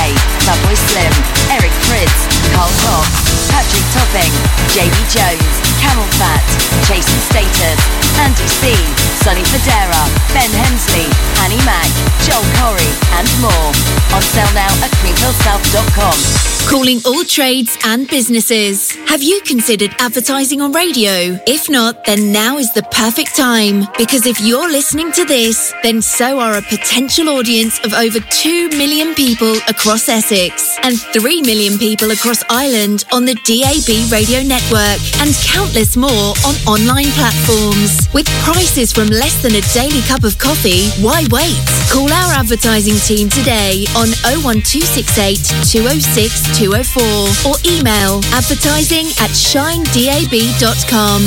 Fatboy 0.49 0.81
Slim, 0.81 1.13
Eric 1.53 1.77
Prydz, 1.93 2.21
Carl 2.57 2.73
Cox, 2.81 3.13
Patrick 3.53 3.85
Topping, 3.93 4.33
JB 4.73 4.97
Jones, 5.13 5.53
Camelphat, 5.87 6.43
Jason 6.89 7.21
Status, 7.31 7.79
Andy 8.19 8.49
C, 8.59 8.75
Sonny 9.23 9.45
Fodera, 9.55 10.03
Ben 10.35 10.51
Hemsley, 10.51 11.07
Annie 11.45 11.63
Mac, 11.65 11.87
Joel 12.27 12.43
Corry, 12.59 12.91
and 13.15 13.29
more. 13.41 13.71
On 14.15 14.23
sale 14.23 14.53
now 14.55 14.73
at 14.83 14.91
greenvillesouth.com. 15.03 16.47
Calling 16.69 16.99
all 17.07 17.23
trades 17.23 17.79
and 17.85 18.09
businesses. 18.09 18.91
Have 19.07 19.23
you 19.23 19.41
considered 19.43 19.95
advertising 20.01 20.61
on 20.61 20.73
radio? 20.73 21.39
If 21.47 21.71
not, 21.71 22.05
then 22.05 22.33
now 22.33 22.59
is 22.59 22.73
the 22.73 22.83
perfect 22.91 23.37
time. 23.37 23.87
Because 23.97 24.27
if 24.27 24.41
you're 24.41 24.69
listening 24.69 25.13
to 25.13 25.25
this, 25.25 25.73
then 25.85 26.03
so 26.03 26.41
are 26.41 26.55
a 26.57 26.63
potential 26.63 27.29
audience 27.29 27.79
of 27.85 27.93
over 27.95 28.19
2 28.19 28.71
million 28.71 29.15
people 29.15 29.55
across 29.69 30.09
Essex 30.09 30.77
and 30.83 30.99
3 30.99 31.43
million 31.43 31.79
people 31.79 32.11
across 32.11 32.43
Ireland 32.51 33.05
on 33.13 33.25
the 33.27 33.37
DAB 33.47 34.11
radio 34.11 34.43
network 34.43 34.99
and 35.23 35.31
countless 35.47 35.76
more 35.97 36.33
on 36.49 36.55
online 36.67 37.13
platforms. 37.13 38.09
With 38.15 38.25
prices 38.41 38.95
from 38.95 39.09
less 39.09 39.43
than 39.43 39.53
a 39.57 39.61
daily 39.77 40.01
cup 40.09 40.25
of 40.25 40.39
coffee, 40.39 40.89
why 41.05 41.27
wait? 41.31 41.61
Call 41.93 42.11
our 42.11 42.33
advertising 42.33 42.97
team 43.05 43.29
today 43.29 43.85
on 43.93 44.09
01268 44.25 45.37
206 45.69 46.57
204 46.57 47.05
or 47.45 47.61
email 47.69 48.25
advertising 48.33 49.13
at 49.21 49.29
shinedab.com. 49.37 51.21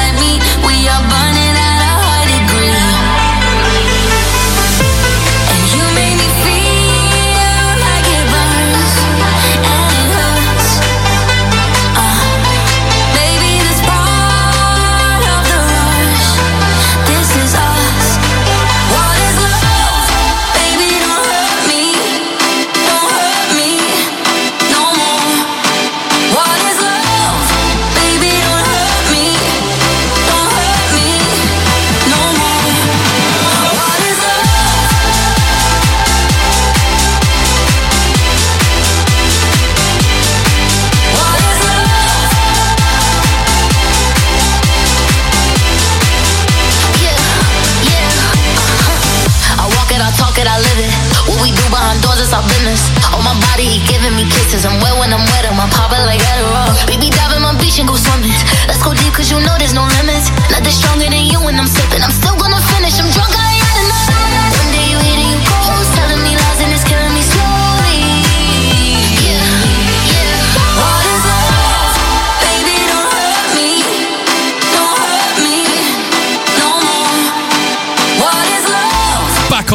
giving 54.08 54.24
me 54.24 54.30
kisses. 54.32 54.64
I'm 54.64 54.80
wet 54.80 54.96
when 54.96 55.12
I'm 55.12 55.20
wet, 55.20 55.44
I'm 55.44 55.60
popping 55.68 56.00
like 56.08 56.20
Adderall. 56.32 56.72
Baby, 56.88 57.10
dive 57.12 57.36
in 57.36 57.42
my 57.42 57.52
beach 57.60 57.78
and 57.78 57.88
go 57.88 57.96
swimming. 57.96 58.32
Let's 58.64 58.80
go 58.80 58.94
deep, 58.96 59.12
cause 59.12 59.30
you 59.30 59.36
know 59.40 59.54
there's 59.60 59.74
no 59.74 59.84
limits. 60.00 60.32
Nothing 60.48 60.72
stronger 60.72 61.08
than 61.12 61.24
you 61.28 61.38
when 61.44 61.60
I'm 61.60 61.68
sipping. 61.68 62.00
I'm 62.00 62.12
still 62.12 62.36
gonna 62.40 62.60
finish. 62.72 62.96
I'm 62.96 63.10
drunk, 63.12 63.32
I 63.36 63.52
had 63.60 63.76
enough. 63.84 64.08
One 64.56 64.70
day 64.72 64.86
you 64.88 64.98
hit 65.04 65.18
and 65.20 65.28
you 65.28 65.40
ghost, 65.44 65.97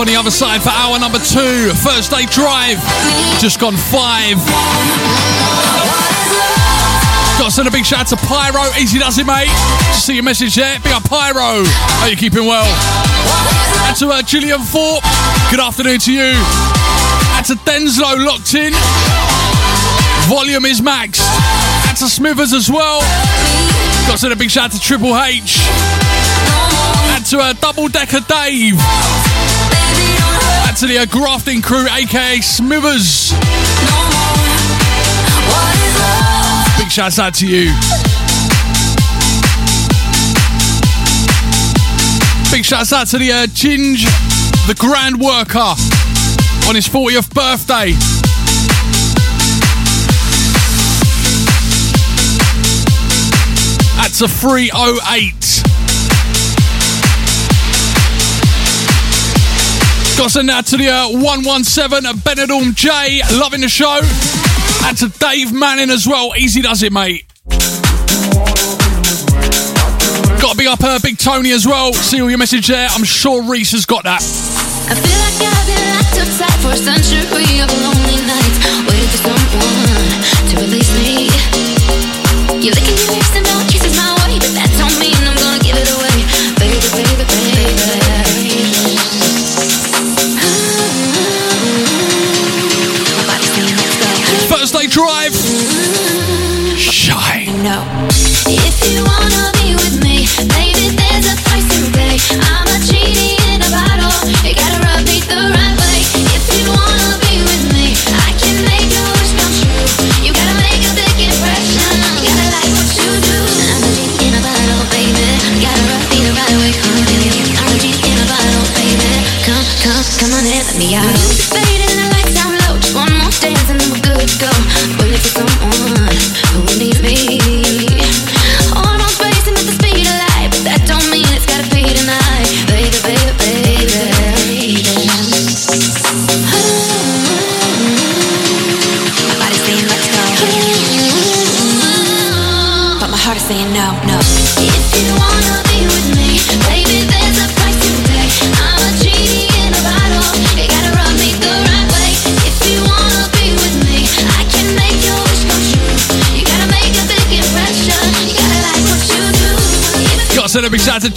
on 0.03 0.07
the 0.07 0.19
other 0.19 0.31
side 0.31 0.61
for 0.61 0.67
hour 0.67 0.99
number 0.99 1.17
two. 1.19 1.71
Thursday 1.79 2.27
drive. 2.27 2.75
Just 3.39 3.57
gone 3.57 3.77
five. 3.77 4.35
Got 7.39 7.47
to 7.47 7.51
send 7.51 7.69
a 7.69 7.71
big 7.71 7.85
shout 7.85 8.01
out 8.01 8.07
to 8.11 8.17
Pyro. 8.27 8.67
Easy 8.75 8.99
does 8.99 9.17
it, 9.17 9.25
mate. 9.25 9.47
Just 9.95 10.05
see 10.05 10.15
your 10.15 10.23
message 10.23 10.55
there. 10.55 10.77
Big 10.83 10.91
up 10.91 11.07
Pyro. 11.07 11.63
Are 12.03 12.09
you 12.09 12.17
keeping 12.17 12.43
well? 12.43 12.67
And 13.87 13.95
to 13.95 14.09
uh, 14.09 14.21
Gillian 14.23 14.59
Thorpe. 14.59 15.07
Good 15.49 15.61
afternoon 15.61 15.99
to 15.99 16.11
you. 16.11 16.35
And 17.39 17.45
to 17.47 17.55
Denslow 17.63 18.19
locked 18.25 18.55
in. 18.55 18.73
Volume 20.27 20.65
is 20.65 20.81
max. 20.81 21.23
And 21.87 21.95
to 21.99 22.09
Smithers 22.09 22.51
as 22.51 22.69
well. 22.69 22.99
Got 24.07 24.13
to 24.13 24.17
send 24.17 24.33
a 24.33 24.35
big 24.35 24.51
shout 24.51 24.65
out 24.65 24.71
to 24.71 24.81
Triple 24.81 25.15
H. 25.15 25.63
And 27.15 27.25
to 27.27 27.39
uh, 27.39 27.53
Double 27.53 27.87
Decker 27.87 28.19
Dave. 28.27 28.75
And 30.73 30.79
to 30.79 30.87
the 30.87 31.05
grafting 31.05 31.61
crew, 31.61 31.85
aka 31.87 32.41
Smithers. 32.41 33.31
Big 36.79 36.89
shouts 36.89 37.19
out 37.19 37.35
to 37.35 37.47
you. 37.47 37.65
Big 42.51 42.65
shouts 42.65 42.91
out 42.91 43.05
to 43.09 43.19
the 43.19 43.31
uh, 43.31 43.45
Ginge, 43.47 44.05
the 44.65 44.73
grand 44.79 45.19
worker, 45.19 45.75
on 46.67 46.73
his 46.73 46.87
40th 46.87 47.31
birthday. 47.35 47.91
That's 54.01 54.21
a 54.21 54.27
308. 54.27 55.72
Got 60.17 60.37
out 60.49 60.65
to 60.67 60.77
the 60.77 60.89
uh, 60.89 61.09
117 61.09 62.05
at 62.05 62.15
Benidorm 62.17 62.75
J, 62.75 63.21
loving 63.37 63.61
the 63.61 63.67
show. 63.67 63.99
And 64.85 64.97
to 64.97 65.09
Dave 65.19 65.51
Manning 65.51 65.89
as 65.89 66.07
well. 66.07 66.33
Easy 66.37 66.61
does 66.61 66.83
it, 66.83 66.93
mate. 66.93 67.25
Got 70.39 70.51
to 70.51 70.57
be 70.57 70.67
up 70.67 70.83
uh, 70.83 70.99
Big 71.01 71.17
Tony 71.17 71.51
as 71.51 71.65
well. 71.65 71.93
See 71.93 72.21
all 72.21 72.29
your 72.29 72.37
message 72.37 72.67
there. 72.67 72.87
I'm 72.91 73.03
sure 73.03 73.43
Reese 73.43 73.71
has 73.71 73.85
got 73.85 74.03
that. 74.03 74.21
I 74.21 74.95
feel 74.95 75.17
like 75.17 75.39
I've 75.43 75.67
been 75.67 75.81
locked 75.91 76.17
upside 76.21 76.59
for 76.61 76.71
a 76.71 76.77
century 76.77 77.59
of 77.59 77.69
lonely 77.71 78.21
nights, 78.23 78.59
waiting 78.85 79.09
for 79.09 79.17
someone 79.17 79.41
to 80.49 80.55
release 80.61 80.91
me. 80.99 81.31
You're 82.63 82.75
licking 82.75 82.97
your 82.97 83.11
lips 83.17 83.42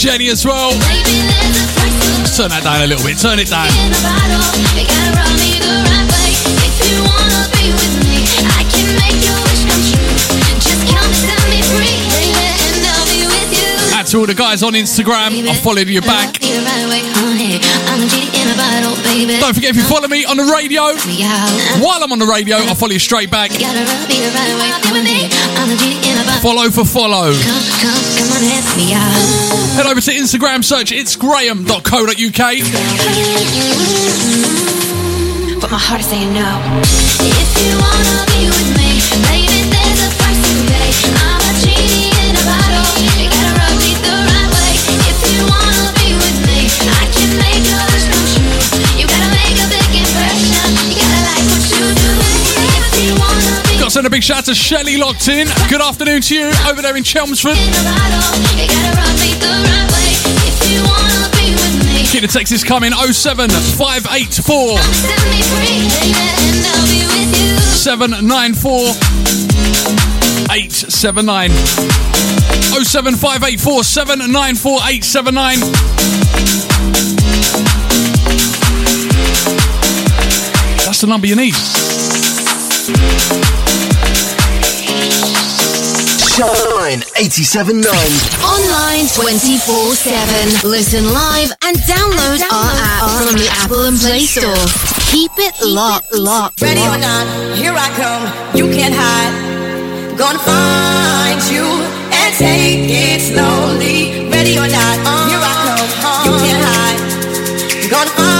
Jenny 0.06 0.28
as 0.30 0.46
well. 0.46 0.70
Let's 0.70 2.36
turn 2.36 2.50
that 2.50 2.62
down 2.62 2.78
a 2.80 2.86
little 2.86 3.02
bit. 3.02 3.18
Turn 3.18 3.40
it 3.42 3.50
down. 3.50 3.66
Out 13.98 14.06
to 14.06 14.18
all 14.18 14.26
the 14.26 14.34
guys 14.34 14.62
on 14.62 14.74
Instagram. 14.74 15.42
I 15.48 15.54
followed 15.54 15.88
you 15.88 16.00
back. 16.00 16.38
Be 17.56 17.64
the 17.64 17.72
right 17.72 17.88
way, 17.88 17.88
honey. 17.88 17.88
I'm 17.88 18.00
a 18.02 18.08
genie 18.08 18.30
in 18.36 18.46
a 18.48 18.56
bottle, 18.56 18.96
baby. 19.02 19.40
Don't 19.40 19.54
forget 19.54 19.70
if 19.70 19.76
you 19.76 19.84
follow 19.84 20.08
me 20.08 20.24
on 20.24 20.36
the 20.36 20.44
radio. 20.44 20.92
While 21.82 22.02
I'm 22.02 22.12
on 22.12 22.18
the 22.18 22.26
radio, 22.26 22.56
I'll 22.56 22.74
follow 22.74 22.92
you 22.92 22.98
straight 22.98 23.30
back. 23.30 23.50
Gotta 23.50 23.84
rub 23.84 24.08
me 24.08 24.20
the 24.20 24.30
right 24.32 24.54
way, 24.60 24.70
honey. 24.92 25.30
I'm 25.56 25.70
a 25.70 25.76
genie 25.76 26.00
in 26.04 26.18
a 26.18 26.24
bottle. 26.24 26.42
Follow 26.42 26.70
for 26.70 26.84
follow. 26.84 27.32
Head 29.76 29.86
over 29.86 30.00
to 30.00 30.12
Instagram, 30.12 30.64
search 30.64 30.92
it's 30.92 31.16
graham.co.uk. 31.16 32.42
But 35.60 35.70
my 35.70 35.78
heart 35.80 36.00
is 36.00 36.06
saying 36.06 36.32
no. 36.34 36.60
If 36.84 37.50
you 37.56 37.72
wanna 37.80 38.24
be 38.32 38.44
with 38.52 38.70
me, 38.76 39.00
baby, 39.24 39.72
there's 39.72 40.00
a 40.04 40.10
price 40.20 40.40
to 40.44 40.52
pay. 40.68 40.92
I'm 41.16 41.40
a 41.40 41.52
genie 41.64 42.15
send 53.96 54.06
a 54.06 54.10
big 54.10 54.22
shout 54.22 54.36
out 54.36 54.44
to 54.44 54.54
Shelley 54.54 54.98
locked 54.98 55.26
in. 55.26 55.48
Good 55.70 55.80
afternoon 55.80 56.20
to 56.20 56.34
you 56.34 56.52
over 56.68 56.82
there 56.82 56.98
in 56.98 57.02
Chelmsford. 57.02 57.56
Keep 62.12 62.20
the 62.20 62.28
texts 62.30 62.62
coming 62.62 62.92
07 62.92 63.48
584 63.48 64.76
set 64.76 65.16
me 65.32 65.40
free, 65.48 65.88
baby, 65.88 66.12
and 66.12 66.60
I'll 66.68 66.84
be 66.92 67.08
with 67.08 67.40
you. 67.40 67.56
794 67.56 68.92
879. 70.52 71.48
07584 72.84 73.82
794 73.82 74.72
879. 74.76 75.60
That's 80.84 81.00
the 81.00 81.06
number 81.06 81.26
you 81.26 81.36
need. 81.36 81.54
Shine 86.36 87.00
87.9. 87.16 87.80
Online 88.44 89.08
24 89.08 89.94
7. 89.96 90.68
Listen 90.70 91.08
live 91.10 91.50
and 91.64 91.78
download 91.88 92.44
our 92.52 92.72
app 92.76 93.24
from 93.24 93.40
the 93.40 93.48
Apple 93.64 93.86
and 93.86 93.96
Play 93.96 94.26
Store. 94.26 94.52
Keep 95.08 95.32
it 95.38 95.54
locked, 95.64 96.12
locked. 96.12 96.60
Ready 96.60 96.82
or 96.82 96.98
not, 97.00 97.24
here 97.56 97.72
I 97.72 97.88
come. 97.96 98.28
You 98.54 98.68
can't 98.68 98.92
hide. 98.94 99.32
Gonna 100.18 100.38
find 100.38 101.40
you 101.48 101.64
and 102.12 102.34
take 102.36 102.84
it 102.84 103.32
slowly. 103.32 104.28
Ready 104.28 104.58
or 104.58 104.68
not, 104.68 104.96
here 105.32 105.40
I 105.40 105.54
come. 105.64 105.88
You 106.28 106.38
can't 106.44 106.60
hide. 106.60 107.90
Gonna 107.90 108.10
find 108.10 108.35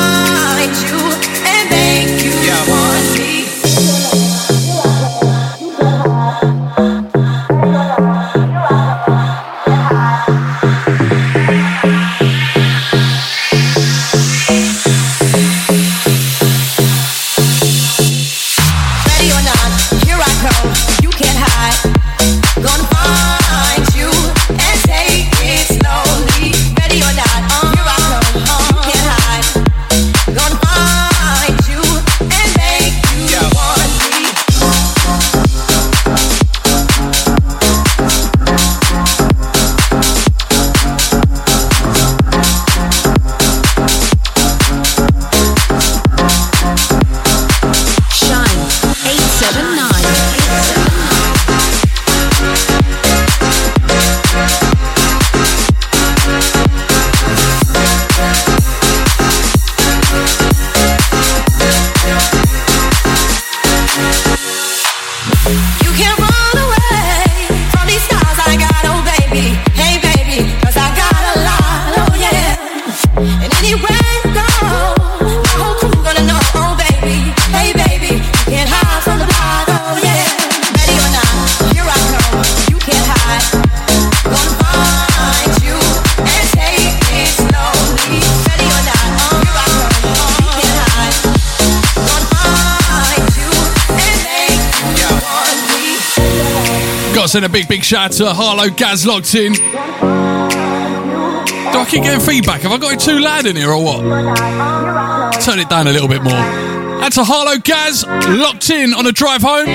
send 97.36 97.44
a 97.44 97.50
big, 97.50 97.68
big 97.68 97.84
shout 97.84 98.06
out 98.06 98.12
to 98.12 98.32
Harlow 98.32 98.70
Gaz 98.70 99.04
locked 99.04 99.34
in. 99.34 99.52
Do 99.52 99.60
I 99.60 99.76
keep 101.86 102.02
getting 102.02 102.24
feedback? 102.24 102.62
Have 102.62 102.72
I 102.72 102.78
got 102.78 102.94
it 102.94 103.00
too 103.00 103.18
loud 103.18 103.44
in 103.44 103.56
here 103.56 103.68
or 103.68 103.84
what? 103.84 104.00
Turn 105.42 105.58
it 105.58 105.68
down 105.68 105.86
a 105.86 105.92
little 105.92 106.08
bit 106.08 106.22
more. 106.22 106.32
And 106.32 107.12
to 107.12 107.24
Harlow 107.24 107.58
Gaz 107.58 108.06
locked 108.06 108.70
in 108.70 108.94
on 108.94 109.06
a 109.06 109.12
drive 109.12 109.42
home. 109.42 109.68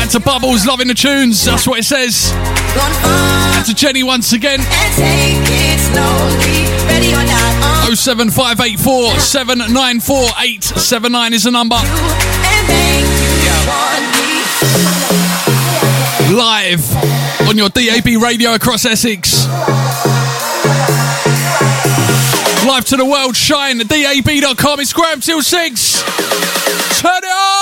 And 0.00 0.10
to 0.12 0.20
Bubbles 0.20 0.64
loving 0.64 0.88
the 0.88 0.94
tunes. 0.94 1.44
That's 1.44 1.68
what 1.68 1.78
it 1.78 1.84
says. 1.84 2.32
And 2.32 3.66
to 3.66 3.74
Jenny 3.74 4.02
once 4.02 4.32
again. 4.32 4.60
and 4.60 4.94
take 4.96 5.44
it 5.44 5.78
slowly. 5.92 6.64
Ready 6.88 7.12
or 7.12 7.22
not, 7.28 7.90
uh, 7.90 7.94
07584 7.94 9.20
794 9.20 10.16
879 10.40 11.34
is 11.34 11.42
the 11.44 11.50
number. 11.50 11.76
Live 16.36 16.94
on 17.48 17.56
your 17.56 17.70
DAB 17.70 18.20
radio 18.20 18.52
across 18.54 18.84
Essex. 18.84 19.46
Live 22.66 22.84
to 22.84 22.98
the 22.98 23.06
world, 23.10 23.34
shine 23.34 23.80
at 23.80 23.88
DAB.com. 23.88 24.80
It's 24.80 24.92
Graham 24.92 25.22
till 25.22 25.40
6. 25.40 26.02
Turn 27.00 27.10
it 27.14 27.24
on! 27.24 27.55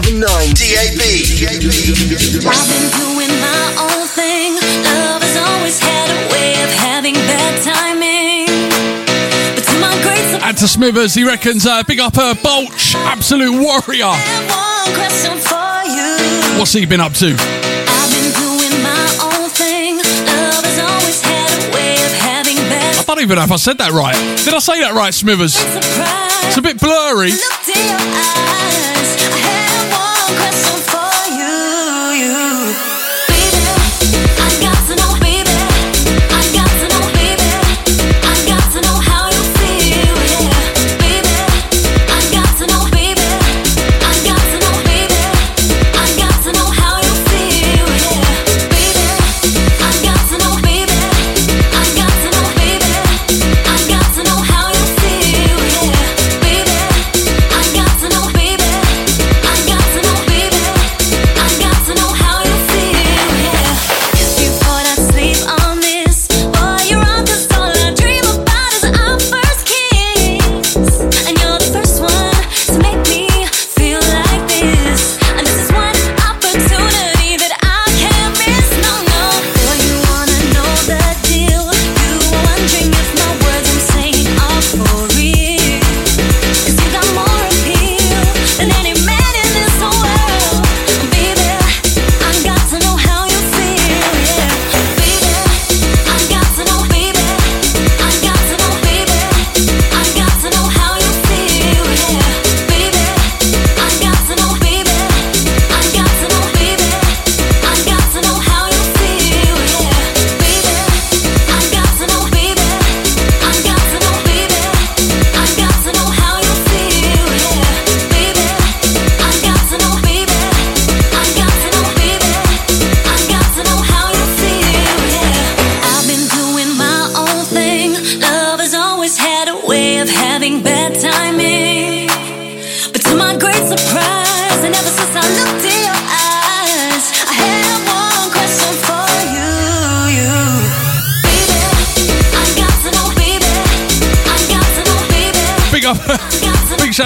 87.9. 0.00 0.56
DAB. 0.56 1.02
I've 2.48 2.68
been 2.68 2.88
doing 2.96 3.32
my 3.40 3.64
own 3.84 4.06
thing. 4.08 4.54
Love 4.56 5.20
has 5.20 5.36
always 5.36 5.78
had 5.78 6.08
a 6.08 6.32
way 6.32 6.52
of 6.64 6.70
having 6.72 7.14
bad 7.14 7.60
timing. 7.62 8.46
But 9.54 9.64
to 9.64 9.74
my 9.78 9.92
great 10.02 10.24
surprise, 10.32 10.48
And 10.48 10.56
to 10.58 10.68
Smithers, 10.68 11.14
he 11.14 11.24
reckons, 11.24 11.66
uh, 11.66 11.82
big 11.82 12.00
up 12.00 12.16
her 12.16 12.34
Bulch, 12.42 12.94
absolute 12.96 13.52
warrior. 13.52 14.08
One 14.08 14.88
question 14.96 15.36
for 15.36 15.84
you. 15.84 16.58
What's 16.58 16.72
he 16.72 16.86
been 16.86 17.00
up 17.00 17.12
to? 17.20 17.36
I've 17.36 18.10
been 18.10 18.32
doing 18.40 18.82
my 18.82 19.06
own 19.36 19.50
thing. 19.50 19.96
Love 19.98 20.64
has 20.64 20.78
always 20.80 21.20
had 21.20 21.50
a 21.60 21.74
way 21.76 21.92
of 21.92 22.12
having 22.24 22.56
bad 22.56 22.96
I 22.96 23.02
don't 23.04 23.20
even 23.20 23.36
know 23.36 23.44
if 23.44 23.52
I 23.52 23.56
said 23.56 23.76
that 23.78 23.92
right. 23.92 24.16
Did 24.44 24.54
I 24.54 24.60
say 24.60 24.80
that 24.80 24.94
right, 24.94 25.12
Smithers? 25.12 25.56
It's 25.58 26.56
a 26.56 26.62
bit 26.62 26.80
blurry. 26.80 27.32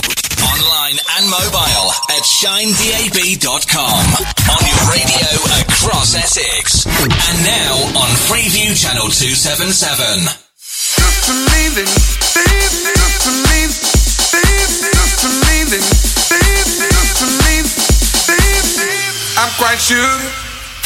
Online 0.86 1.02
and 1.18 1.26
mobile 1.26 1.90
at 2.14 2.22
shinedab.com. 2.22 4.06
On 4.54 4.62
your 4.62 4.82
radio 4.86 5.26
across 5.58 6.14
Essex. 6.14 6.86
And 6.86 7.38
now 7.42 7.74
on 7.98 8.10
Freeview 8.30 8.70
Channel 8.70 9.10
277. 9.10 10.30
Just 10.30 11.26
amazing, 11.26 11.90
baby, 12.38 12.94
just 12.94 13.26
amazing, 13.26 13.82
baby, 14.30 14.94
just 14.94 15.26
amazing, 15.26 15.86
baby, 16.30 16.86
just 16.94 17.18
amazing, 17.34 17.82
baby. 18.30 18.94
I'm 19.42 19.50
quite 19.58 19.82
sure 19.82 20.14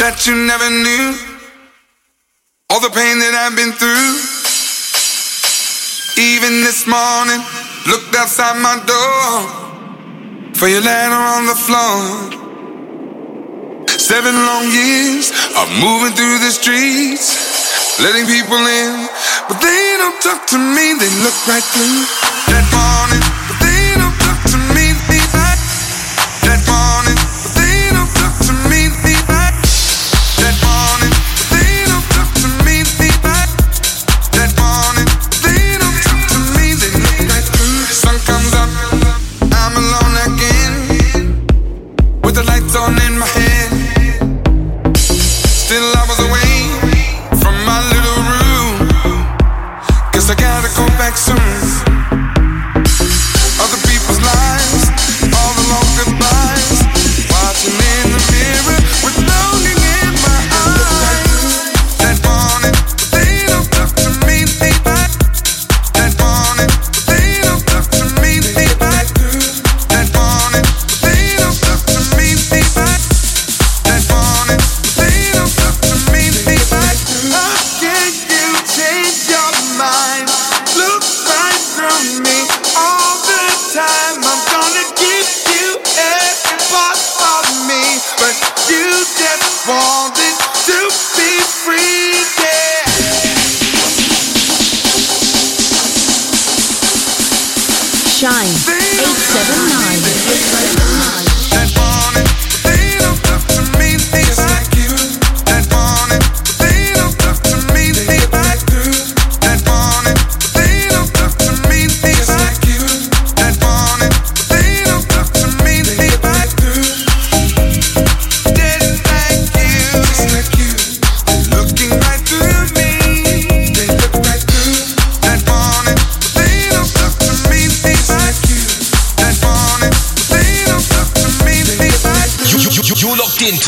that 0.01 0.25
you 0.25 0.33
never 0.33 0.71
knew 0.81 1.13
all 2.73 2.81
the 2.81 2.89
pain 2.89 3.21
that 3.21 3.37
I've 3.37 3.53
been 3.53 3.77
through. 3.77 4.17
Even 6.17 6.65
this 6.65 6.89
morning, 6.89 7.45
looked 7.85 8.17
outside 8.17 8.57
my 8.63 8.81
door 8.89 9.70
for 10.61 10.69
your 10.69 10.83
letter 10.83 11.17
on 11.17 11.47
the 11.49 11.57
floor. 11.57 12.05
Seven 13.89 14.37
long 14.37 14.69
years 14.69 15.33
of 15.57 15.65
moving 15.81 16.13
through 16.13 16.37
the 16.45 16.53
streets, 16.53 17.97
letting 17.97 18.29
people 18.29 18.61
in, 18.61 19.09
but 19.49 19.57
they 19.57 19.97
don't 19.97 20.21
talk 20.21 20.45
to 20.53 20.59
me. 20.61 20.93
They 21.01 21.09
look 21.25 21.33
right 21.49 21.65
through 21.65 22.05
that 22.53 22.67
morning, 22.77 23.25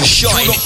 into 0.02 0.08
Shine. 0.08 0.61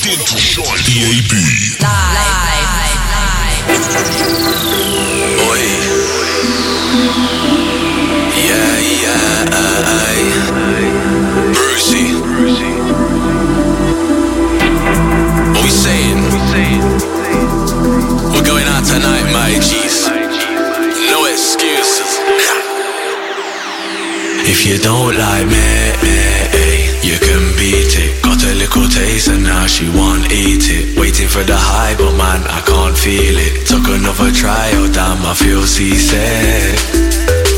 Feel 35.56 35.66
seasick. 35.66 36.76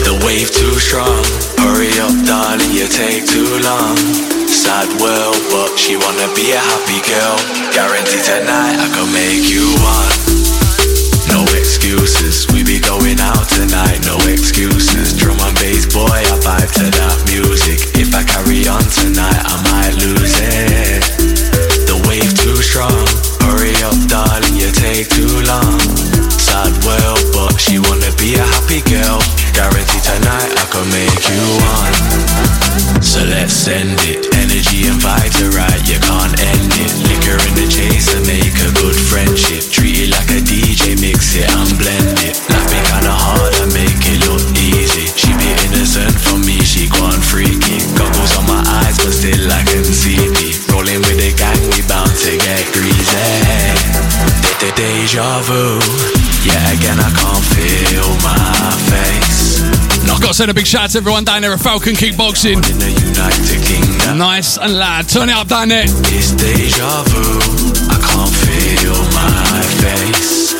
The 0.06 0.14
wave 0.22 0.50
too 0.50 0.78
strong. 0.78 1.24
Hurry 1.58 1.90
up, 1.98 2.14
darling, 2.26 2.70
you 2.70 2.86
take 2.86 3.26
too 3.26 3.58
long. 3.66 3.96
Sad 4.46 4.86
world, 5.02 5.38
but 5.50 5.74
she 5.74 5.96
wanna 5.96 6.30
be 6.34 6.52
a 6.52 6.60
happy 6.62 7.00
girl. 7.02 7.36
Guarantee 7.74 8.22
tonight 8.22 8.78
I 8.78 8.88
can 8.94 9.08
make 9.10 9.50
you 9.50 9.66
one. 9.82 10.14
No 11.34 11.42
excuses. 11.58 12.46
We 12.54 12.62
be 12.62 12.78
going 12.78 13.18
out 13.20 13.48
tonight, 13.48 13.98
no 14.06 14.16
excuses. 14.30 15.12
Drum 15.18 15.38
and 15.40 15.54
bass, 15.58 15.86
boy, 15.86 16.06
I 16.06 16.36
vibe 16.46 16.70
to 16.78 16.86
that 17.02 17.18
music. 17.26 17.82
If 17.98 18.14
I 18.14 18.22
carry 18.22 18.68
on 18.68 18.84
tonight, 19.02 19.42
I 19.42 19.56
might 19.70 19.94
lose 19.98 20.38
it. 20.38 20.67
Send 60.38 60.52
a 60.52 60.54
big 60.54 60.68
shout 60.68 60.84
out 60.84 60.90
to 60.90 60.98
everyone 60.98 61.24
down 61.24 61.42
there 61.42 61.52
at 61.52 61.58
Falcon 61.58 61.94
Kickboxing. 61.94 62.60
Nice 64.16 64.56
and 64.56 64.78
loud. 64.78 65.08
Turn 65.08 65.28
it 65.30 65.34
up 65.34 65.48
down 65.48 65.68
there. 65.68 65.82
It's 65.82 66.30
deja 66.30 67.02
vu. 67.02 67.40
I 67.90 67.98
can't 67.98 68.30
feel. 68.46 69.07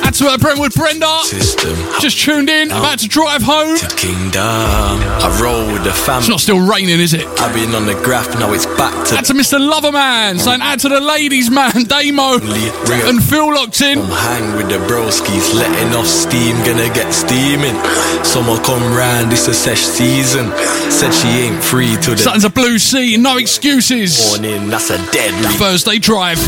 That's 0.02 0.18
to 0.20 0.26
uh, 0.28 0.38
Brentwood 0.38 0.72
Brenda. 0.74 1.18
System. 1.24 1.76
Just 2.00 2.18
tuned 2.18 2.48
in, 2.48 2.68
about 2.70 2.98
to 3.00 3.08
drive 3.08 3.42
home. 3.42 3.76
To 3.76 3.86
Kingdom. 3.94 4.40
I 4.42 5.38
roll 5.42 5.70
with 5.72 5.84
the 5.84 5.92
fam. 5.92 6.20
It's 6.20 6.28
not 6.28 6.40
still 6.40 6.58
raining, 6.66 6.98
is 6.98 7.12
it? 7.14 7.26
I've 7.38 7.54
been 7.54 7.74
on 7.74 7.86
the 7.86 7.94
graph, 7.94 8.26
now 8.38 8.52
it's 8.52 8.66
back 8.66 9.06
to 9.08 9.16
Add 9.16 9.26
to 9.26 9.34
Mr. 9.34 9.58
Loverman, 9.60 10.38
saying 10.40 10.60
add 10.62 10.80
to 10.80 10.88
the 10.88 11.00
ladies 11.00 11.50
man, 11.50 11.84
Damo, 11.84 12.38
and 12.40 13.22
Phil 13.22 13.54
locked 13.54 13.80
in. 13.82 13.98
I'm 13.98 14.06
hang 14.08 14.56
with 14.56 14.68
the 14.70 14.78
broskies, 14.88 15.54
letting 15.54 15.94
off 15.94 16.06
steam, 16.06 16.56
gonna 16.64 16.88
get 16.94 17.12
steaming. 17.12 17.76
Summer 18.24 18.56
come 18.64 18.82
round, 18.96 19.32
it's 19.32 19.46
a 19.46 19.54
sesh 19.54 19.82
season. 19.82 20.50
Said 20.90 21.12
she 21.12 21.28
ain't 21.28 21.62
free 21.62 21.96
to 21.96 22.12
the 22.12 22.16
Something's 22.18 22.44
a 22.44 22.50
blue 22.50 22.78
sea, 22.78 23.16
no 23.18 23.36
excuses. 23.36 24.18
morning, 24.30 24.68
that's 24.68 24.90
a 24.90 24.96
deadly. 25.12 25.48
Thursday 25.58 25.98
drive. 25.98 26.38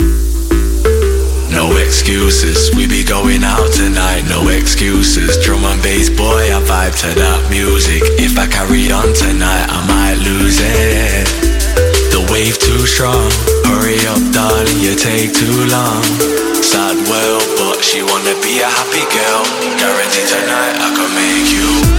No 1.51 1.77
excuses, 1.77 2.71
we 2.75 2.87
be 2.87 3.03
going 3.03 3.43
out 3.43 3.73
tonight, 3.73 4.23
no 4.29 4.49
excuses. 4.49 5.37
Drum 5.45 5.65
and 5.65 5.83
bass, 5.83 6.09
boy, 6.09 6.47
I 6.47 6.63
vibe 6.63 6.95
to 7.03 7.11
that 7.19 7.51
music. 7.51 8.03
If 8.23 8.39
I 8.39 8.47
carry 8.47 8.91
on 8.91 9.11
tonight, 9.13 9.67
I 9.67 9.83
might 9.91 10.19
lose 10.23 10.59
it. 10.63 11.27
The 12.15 12.23
wave 12.31 12.59
too 12.59 12.87
strong, 12.87 13.31
hurry 13.67 13.99
up, 14.07 14.23
darling, 14.31 14.79
you 14.79 14.95
take 14.95 15.35
too 15.35 15.67
long. 15.67 16.03
Sad 16.63 16.97
world, 17.11 17.43
but 17.59 17.83
she 17.83 18.03
wanna 18.03 18.39
be 18.47 18.63
a 18.63 18.71
happy 18.71 19.05
girl. 19.11 19.43
Guarantee 19.75 20.27
tonight 20.31 20.79
I 20.79 20.89
can 20.95 21.11
make 21.19 21.51
you. 21.51 21.90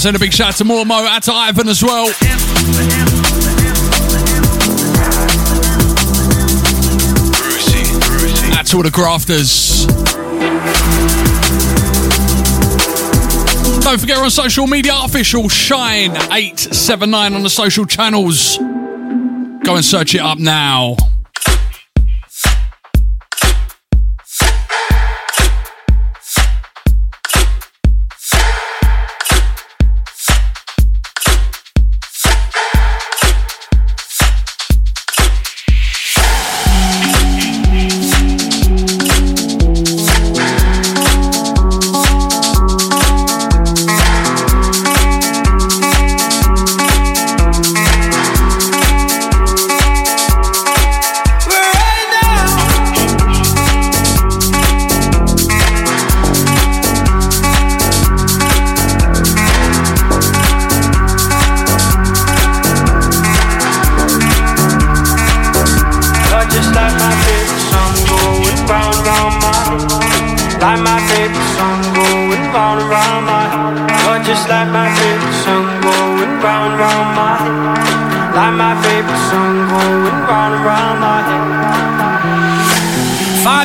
Send 0.00 0.16
a 0.16 0.18
big 0.18 0.32
shout 0.32 0.48
out 0.48 0.56
to 0.56 0.64
Mormo, 0.64 1.06
out 1.06 1.22
to 1.24 1.32
Ivan 1.32 1.68
as 1.68 1.82
well. 1.82 2.06
Out 8.56 8.66
to 8.66 8.76
all 8.76 8.82
the 8.82 8.90
grafters. 8.90 9.84
Don't 13.84 14.00
forget 14.00 14.16
we're 14.16 14.24
on 14.24 14.30
social 14.30 14.66
media, 14.66 14.94
official 15.02 15.42
Shine879 15.42 17.34
on 17.34 17.42
the 17.42 17.50
social 17.50 17.84
channels. 17.84 18.56
Go 18.56 19.76
and 19.76 19.84
search 19.84 20.14
it 20.14 20.20
up 20.22 20.38
now. 20.38 20.96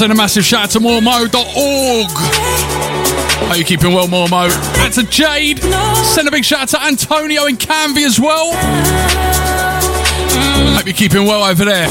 send 0.00 0.12
a 0.12 0.14
massive 0.14 0.42
shout 0.42 0.62
out 0.62 0.70
to 0.70 0.78
moremo.org. 0.80 2.10
Are 3.50 3.56
you 3.58 3.64
keeping 3.64 3.92
well, 3.92 4.08
Mormo? 4.08 4.48
And 4.78 4.94
to 4.94 5.02
Jade. 5.02 5.58
Send 5.58 6.26
a 6.26 6.30
big 6.30 6.42
shout 6.42 6.62
out 6.62 6.68
to 6.70 6.82
Antonio 6.82 7.44
and 7.44 7.58
Canvey 7.58 8.06
as 8.06 8.18
well. 8.18 8.50
Mm, 10.32 10.74
hope 10.74 10.86
you're 10.86 10.94
keeping 10.94 11.26
well 11.26 11.44
over 11.44 11.66
there. 11.66 11.86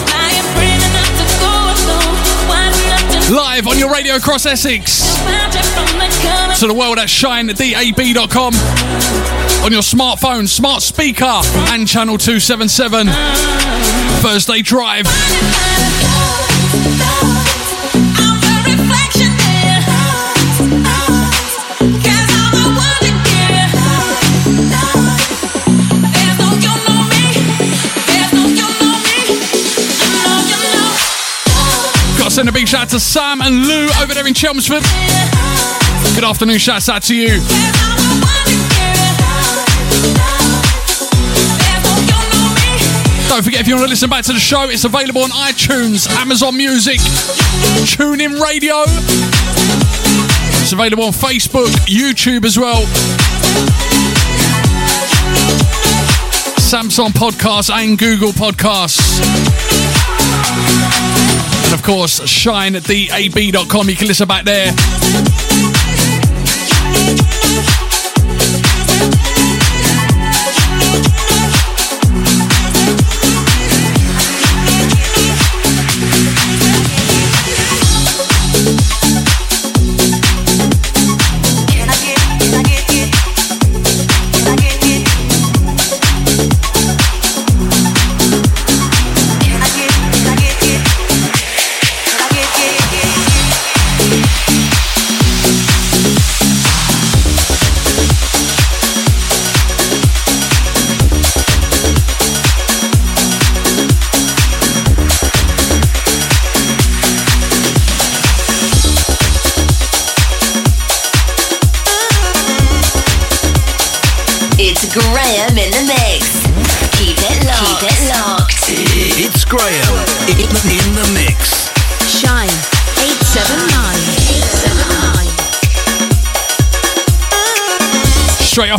Live 3.29 3.67
on 3.67 3.77
your 3.77 3.91
radio 3.91 4.15
across 4.15 4.47
Essex. 4.47 5.03
To 6.61 6.65
the 6.65 6.73
world 6.73 6.97
at 6.97 7.09
shinedab.com. 7.09 8.55
On 9.63 9.71
your 9.71 9.83
smartphone, 9.83 10.47
smart 10.47 10.81
speaker, 10.81 11.41
and 11.69 11.87
channel 11.87 12.17
277. 12.17 13.05
Thursday 14.23 14.63
Drive. 14.63 15.05
Shout 32.69 32.81
out 32.83 32.89
to 32.89 32.99
Sam 32.99 33.41
and 33.41 33.65
Lou 33.65 33.87
over 33.99 34.13
there 34.13 34.27
in 34.27 34.35
Chelmsford. 34.35 34.83
Good 36.13 36.23
afternoon, 36.23 36.59
shouts 36.59 36.87
out 36.87 37.01
to 37.03 37.15
you. 37.15 37.39
Don't 43.27 43.43
forget 43.43 43.61
if 43.61 43.67
you 43.67 43.73
want 43.73 43.85
to 43.85 43.89
listen 43.89 44.07
back 44.07 44.23
to 44.25 44.33
the 44.33 44.39
show, 44.39 44.69
it's 44.69 44.83
available 44.83 45.23
on 45.23 45.31
iTunes, 45.31 46.07
Amazon 46.17 46.57
Music, 46.57 46.99
TuneIn 47.89 48.39
Radio. 48.39 48.83
It's 50.61 50.71
available 50.71 51.05
on 51.05 51.11
Facebook, 51.11 51.71
YouTube 51.87 52.45
as 52.45 52.59
well. 52.59 52.83
Samsung 56.61 57.13
Podcasts 57.13 57.71
and 57.71 57.97
Google 57.97 58.31
Podcasts. 58.31 59.58
And 61.71 61.79
of 61.79 61.85
course, 61.85 62.19
shinedab.com. 62.21 63.89
You 63.89 63.95
can 63.95 64.07
listen 64.07 64.27
back 64.27 64.43
there. 64.43 64.73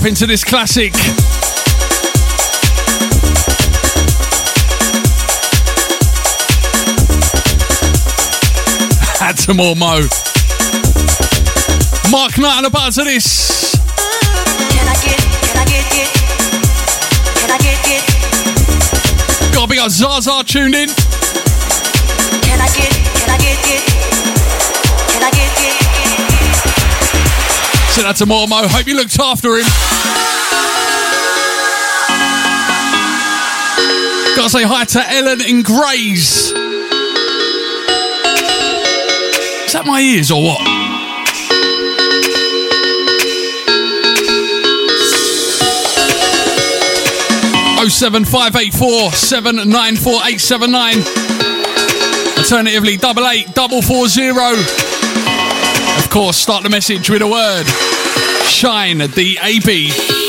879. 0.00 0.08
Into 0.08 0.26
this 0.26 0.44
classic. 0.44 0.94
Add 9.20 9.38
some 9.38 9.58
more 9.58 9.76
Mo. 9.76 10.00
Mark 12.10 12.38
Knight 12.38 12.56
on 12.56 12.62
the 12.62 12.70
buzz 12.72 12.96
of 12.98 13.04
this. 13.04 13.74
Can 13.76 14.88
I 14.88 14.94
get, 15.04 15.20
can 15.42 15.58
I 15.58 15.64
get, 15.66 15.84
get? 15.92 16.08
Can 17.36 17.50
I 17.50 17.58
get, 17.58 17.84
get? 17.84 18.02
Gotta 19.54 19.68
be 19.68 19.76
got 19.76 19.90
Zaza 19.90 20.42
tuned 20.44 20.74
in. 20.74 20.88
Can 20.88 22.60
I 22.60 22.68
get, 22.74 22.90
can 22.90 23.30
I 23.30 23.36
get, 23.38 23.62
get? 23.66 23.89
Send 28.00 28.08
that 28.08 28.16
to 28.16 28.24
more 28.24 28.48
Mo. 28.48 28.66
Hope 28.66 28.86
you 28.86 28.96
looked 28.96 29.20
after 29.20 29.56
him. 29.56 29.64
Gotta 34.34 34.48
say 34.48 34.62
hi 34.62 34.84
to 34.84 35.06
Ellen 35.06 35.42
in 35.42 35.60
Grays. 35.60 36.46
Is 39.66 39.72
that 39.74 39.82
my 39.84 40.00
ears 40.00 40.30
or 40.30 40.42
what? 40.42 40.62
Oh 47.82 47.88
seven 47.90 48.24
five 48.24 48.56
eight 48.56 48.72
four 48.72 49.12
seven 49.12 49.68
nine 49.68 49.96
four 49.96 50.22
eight 50.24 50.40
seven 50.40 50.70
nine. 50.70 51.02
Alternatively, 52.38 52.96
double 52.96 53.28
eight 53.28 53.52
double 53.52 53.82
four 53.82 54.08
zero. 54.08 54.54
Of 55.98 56.08
course, 56.08 56.38
start 56.38 56.62
the 56.62 56.70
message 56.70 57.10
with 57.10 57.20
a 57.20 57.28
word. 57.28 57.89
Shine 58.50 59.06
DAB. 59.06 60.19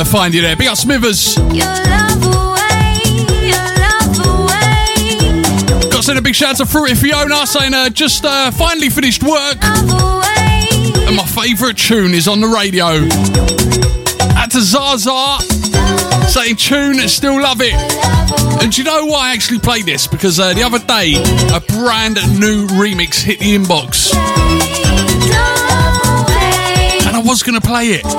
find 0.09 0.33
you 0.33 0.41
there. 0.41 0.55
Big 0.55 0.67
up 0.67 0.77
Smithers. 0.77 1.35
Got 5.89 5.97
to 5.97 6.03
send 6.03 6.17
a 6.17 6.21
big 6.21 6.33
shout 6.33 6.51
out 6.51 6.57
to 6.57 6.65
Fruity 6.65 6.95
Fiona 6.95 7.45
saying 7.45 7.73
uh, 7.73 7.89
just 7.89 8.25
uh, 8.25 8.49
finally 8.51 8.89
finished 8.89 9.21
work. 9.21 9.57
And 9.61 11.15
my 11.15 11.25
favourite 11.25 11.77
tune 11.77 12.13
is 12.13 12.27
on 12.27 12.41
the 12.41 12.47
radio. 12.47 13.05
Out 14.35 14.51
to 14.51 14.61
Zaza 14.61 15.37
saying 16.27 16.55
tune, 16.55 17.07
still 17.07 17.39
love 17.41 17.61
it. 17.61 17.73
And 18.63 18.71
do 18.71 18.81
you 18.81 18.85
know 18.85 19.05
why 19.05 19.29
I 19.29 19.33
actually 19.33 19.59
played 19.59 19.85
this? 19.85 20.07
Because 20.07 20.39
uh, 20.39 20.53
the 20.53 20.63
other 20.63 20.79
day, 20.79 21.13
a 21.53 21.59
brand 21.59 22.15
new 22.39 22.65
remix 22.67 23.21
hit 23.21 23.39
the 23.39 23.55
inbox. 23.55 24.48
Was 27.29 27.43
going 27.43 27.61
to 27.61 27.67
play 27.67 27.89
it. 27.89 28.01
But 28.01 28.15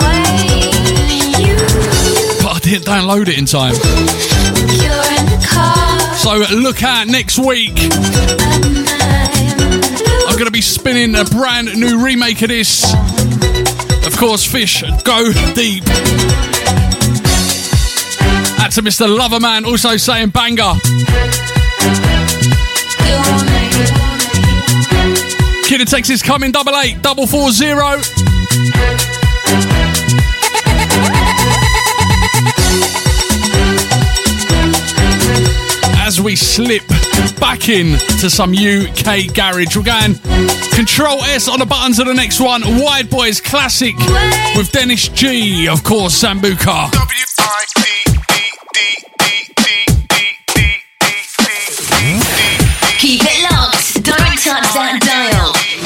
I 2.55 2.61
didn't 2.63 2.85
download 2.85 3.27
it 3.27 3.37
in 3.39 3.45
time. 3.45 3.75
So 6.15 6.39
look 6.55 6.85
out 6.85 7.09
next 7.09 7.37
week. 7.41 7.73
I'm 10.29 10.35
going 10.35 10.45
to 10.47 10.53
be 10.53 10.61
spinning 10.61 11.17
a 11.17 11.25
brand 11.25 11.75
new 11.75 12.05
remake 12.05 12.41
of 12.43 12.51
this. 12.51 12.95
Of 14.07 14.17
course, 14.17 14.45
Fish, 14.45 14.83
go 15.03 15.33
deep. 15.55 15.83
Out 18.61 18.71
to 18.71 18.83
Mr. 18.83 19.09
Loverman, 19.09 19.67
also 19.67 19.97
saying 19.97 20.29
banger. 20.31 20.75
Kid 25.81 25.89
of 25.89 26.11
is 26.11 26.23
coming, 26.23 26.53
double 26.53 26.77
eight, 26.77 27.01
double 27.01 27.27
four 27.27 27.51
zero. 27.53 27.97
As 35.97 36.21
we 36.21 36.37
slip 36.37 36.87
back 37.41 37.71
in 37.71 37.99
to 38.21 38.29
some 38.29 38.53
UK 38.53 39.33
garage, 39.33 39.75
we're 39.75 39.83
going 39.83 40.17
Control 40.75 41.25
S 41.25 41.49
on 41.49 41.59
the 41.59 41.67
buttons 41.67 41.99
of 41.99 42.07
the 42.07 42.13
next 42.13 42.41
one. 42.41 42.61
Wideboys 42.61 43.43
Classic 43.43 43.97
with 44.59 44.71
Dennis 44.73 45.09
G, 45.09 45.67
of 45.67 45.83
course, 45.83 46.23
Sambuca. 46.23 46.93
Keep 46.93 47.80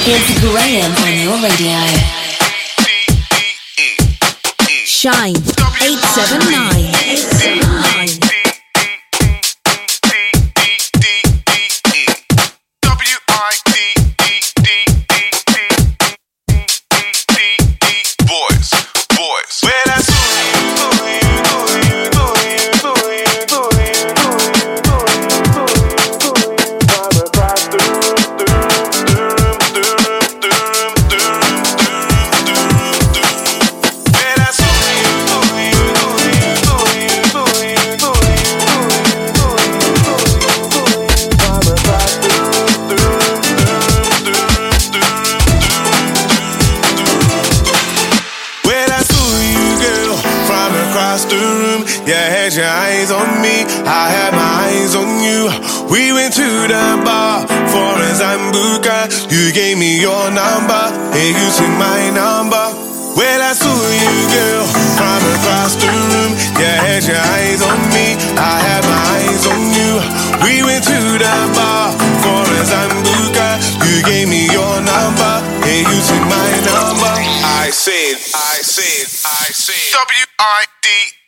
It's 0.06 0.38
Graham 0.38 0.92
on 1.02 1.14
your 1.18 1.40
radio. 1.42 1.80
Shine 4.84 5.34
879. 5.80 6.76
879. 6.76 7.73
To 56.34 56.66
the 56.66 56.98
bar 57.06 57.46
for 57.70 57.94
a 57.94 58.10
Sambuca. 58.10 59.06
You 59.30 59.52
gave 59.54 59.78
me 59.78 60.00
your 60.00 60.34
number, 60.34 60.84
and 61.14 61.30
you 61.30 61.48
took 61.54 61.70
my 61.78 62.10
number. 62.10 62.74
When 63.14 63.38
I 63.38 63.54
saw 63.54 63.70
you, 63.70 64.14
girl, 64.34 64.66
from 64.98 65.22
across 65.30 65.78
the 65.78 65.86
room, 65.86 66.34
you 66.58 66.66
had 66.66 67.06
your 67.06 67.22
eyes 67.38 67.62
on 67.62 67.78
me, 67.94 68.18
I 68.34 68.58
had 68.66 68.82
my 68.82 68.98
eyes 69.14 69.46
on 69.46 69.62
you. 69.78 69.92
We 70.42 70.66
went 70.66 70.82
to 70.90 70.98
the 71.22 71.36
bar 71.54 71.94
for 72.18 72.42
a 72.42 72.62
Sambuca. 72.66 73.62
You 73.86 74.02
gave 74.02 74.26
me 74.26 74.50
your 74.50 74.82
number, 74.82 75.34
and 75.38 75.86
you 75.86 75.98
took 76.02 76.24
my 76.26 76.50
number. 76.66 77.14
I 77.62 77.70
said, 77.70 78.18
I 78.34 78.58
said, 78.58 79.06
I 79.22 79.54
said, 79.54 80.02
W 80.02 80.26
I 80.40 80.64
D 80.82 81.23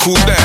cool 0.00 0.14
down. 0.14 0.39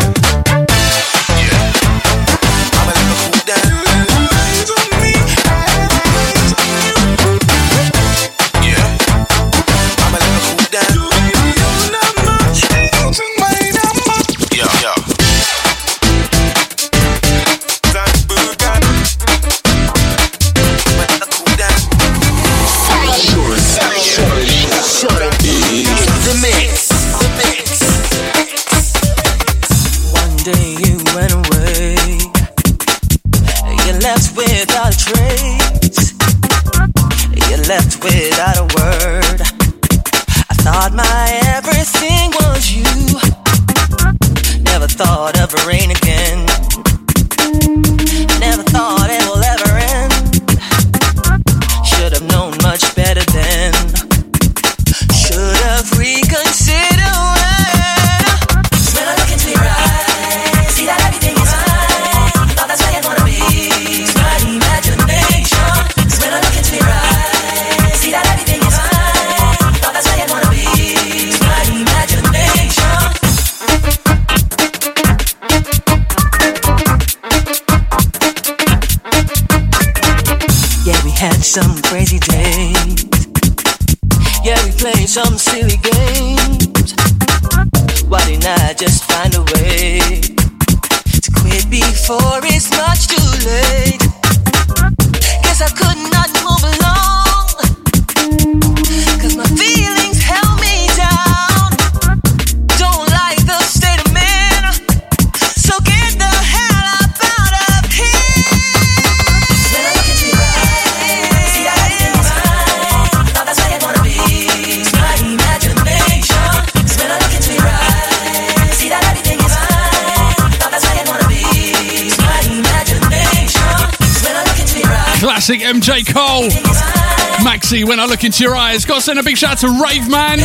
Maxi, 127.75 127.87
when 127.87 127.99
I 127.99 128.05
look 128.05 128.23
into 128.23 128.43
your 128.43 128.55
eyes. 128.55 128.85
Got 128.85 128.95
to 128.95 129.01
send 129.01 129.19
a 129.19 129.23
big 129.23 129.37
shout 129.37 129.51
out 129.51 129.57
to 129.59 129.83
Rave 129.83 130.09
Man. 130.09 130.39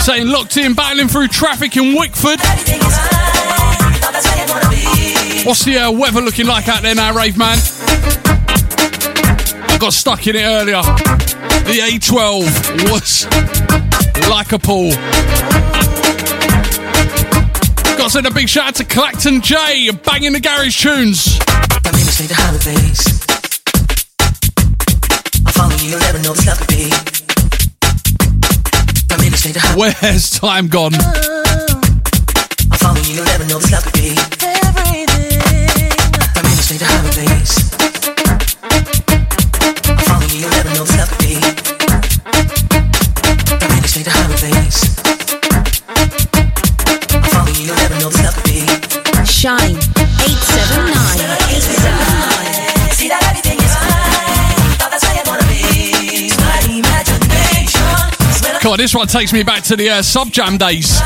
Saying 0.00 0.28
locked 0.28 0.56
in, 0.56 0.74
battling 0.74 1.08
through 1.08 1.28
traffic 1.28 1.76
in 1.76 1.96
Wickford. 1.96 2.40
What's 5.46 5.64
the 5.64 5.78
uh, 5.78 5.92
weather 5.92 6.20
looking 6.20 6.46
like 6.46 6.68
out 6.68 6.82
there 6.82 6.94
now, 6.94 7.14
Rave 7.14 7.36
Man? 7.38 7.58
I 9.68 9.78
got 9.80 9.92
stuck 9.92 10.26
in 10.26 10.36
it 10.36 10.42
earlier. 10.42 10.82
The 10.82 11.80
A12 11.82 12.90
was 12.90 13.26
like 14.28 14.52
a 14.52 14.58
pool. 14.58 14.90
Got 17.96 18.04
to 18.04 18.10
send 18.10 18.26
a 18.26 18.30
big 18.30 18.48
shout 18.48 18.68
out 18.68 18.74
to 18.76 18.84
Clacton 18.84 19.40
J, 19.40 19.90
banging 19.90 20.32
the 20.32 20.40
garage 20.40 20.80
tunes. 20.82 21.38
You'll 25.88 26.00
never 26.00 26.18
know 26.18 26.32
this 26.32 26.46
love 26.46 26.58
could 26.58 26.68
be. 26.68 26.90
My 29.10 29.16
neighbors 29.22 29.46
need 29.46 29.54
to 29.54 29.60
have 29.60 29.76
Where's 29.76 30.30
time 30.30 30.68
gone? 30.68 30.92
Oh, 30.94 31.80
I 32.72 32.76
follow 32.78 33.00
you, 33.02 33.14
you'll 33.14 33.24
never 33.24 33.46
know 33.46 33.58
this 33.58 33.72
love 33.72 33.84
could 33.84 33.92
be. 33.94 34.35
Imagination. 58.76 58.86
This 58.86 58.94
one 58.94 59.06
takes 59.06 59.32
me 59.32 59.42
back 59.42 59.62
to 59.64 59.76
the 59.76 59.90
uh, 59.90 60.02
sub 60.02 60.30
jam 60.30 60.58
days. 60.58 61.00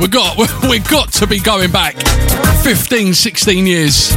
We 0.00 0.08
got 0.08 0.36
we 0.70 0.78
got 0.78 1.12
to 1.14 1.26
be 1.26 1.40
going 1.40 1.70
back 1.70 1.96
15, 2.62 3.14
16 3.14 3.66
years. 3.66 4.10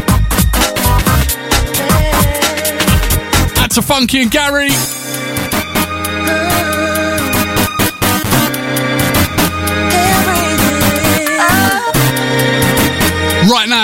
That's 3.55 3.77
a 3.77 3.81
Funky 3.81 4.21
and 4.21 4.31
Gary. 4.31 4.69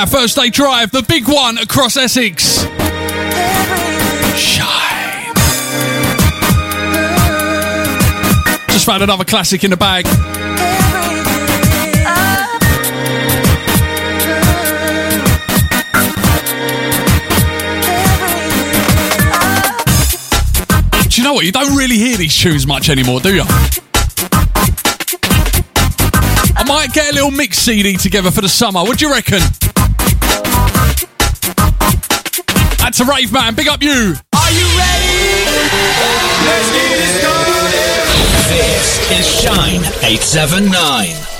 Now, 0.05 0.11
Thursday 0.11 0.51
drive, 0.51 0.91
the 0.91 1.01
big 1.01 1.27
one 1.27 1.57
across 1.57 1.97
Essex. 1.97 2.61
Shine. 4.37 5.33
Just 8.69 8.85
found 8.85 9.01
another 9.01 9.23
classic 9.23 9.63
in 9.63 9.71
the 9.71 9.77
bag. 9.77 10.05
Do 21.09 21.19
you 21.19 21.23
know 21.23 21.33
what? 21.33 21.45
You 21.45 21.51
don't 21.51 21.75
really 21.75 21.97
hear 21.97 22.15
these 22.15 22.37
tunes 22.37 22.67
much 22.67 22.89
anymore, 22.89 23.21
do 23.21 23.33
you? 23.33 23.43
I 26.57 26.63
might 26.67 26.93
get 26.93 27.11
a 27.11 27.15
little 27.15 27.31
mix 27.31 27.57
CD 27.57 27.97
together 27.97 28.29
for 28.29 28.41
the 28.41 28.49
summer. 28.49 28.83
What 28.83 28.99
do 28.99 29.07
you 29.07 29.11
reckon? 29.11 29.41
That's 32.97 33.09
a 33.09 33.13
rave 33.13 33.33
man. 33.33 33.55
Big 33.55 33.67
up 33.67 33.83
you. 33.83 33.91
Are 33.91 34.51
you 34.51 34.67
ready? 34.77 35.43
Let's 36.47 36.71
get 36.71 36.95
it 36.95 37.19
started. 37.19 37.67
This 38.47 39.11
is 39.19 39.41
Shine 39.41 39.83
879. 40.01 41.34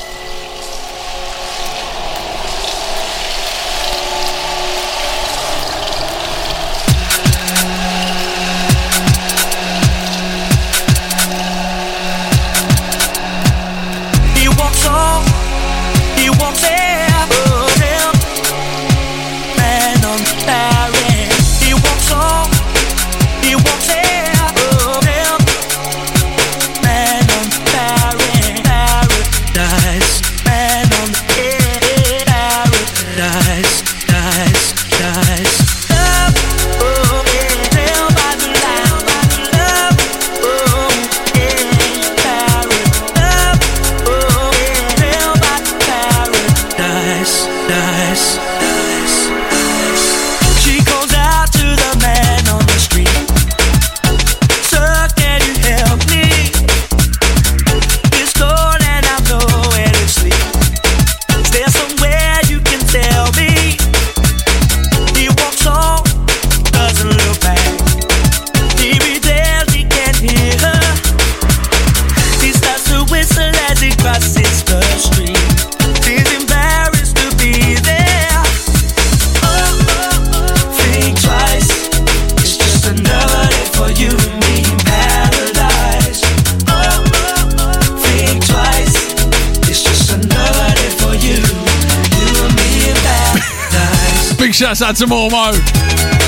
Shouts 94.55 94.81
out 94.81 94.95
to 94.95 95.05
Mormo. 95.05 95.51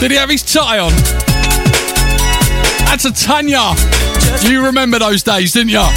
Did 0.02 0.12
he 0.12 0.18
have 0.18 0.30
his 0.30 0.44
tie 0.44 0.80
on? 0.80 0.92
That's 2.84 3.06
a 3.06 3.14
Tanya. 3.14 3.74
You 4.42 4.66
remember 4.66 5.00
those 5.00 5.24
days, 5.24 5.54
didn't 5.54 5.70
you? 5.70 5.88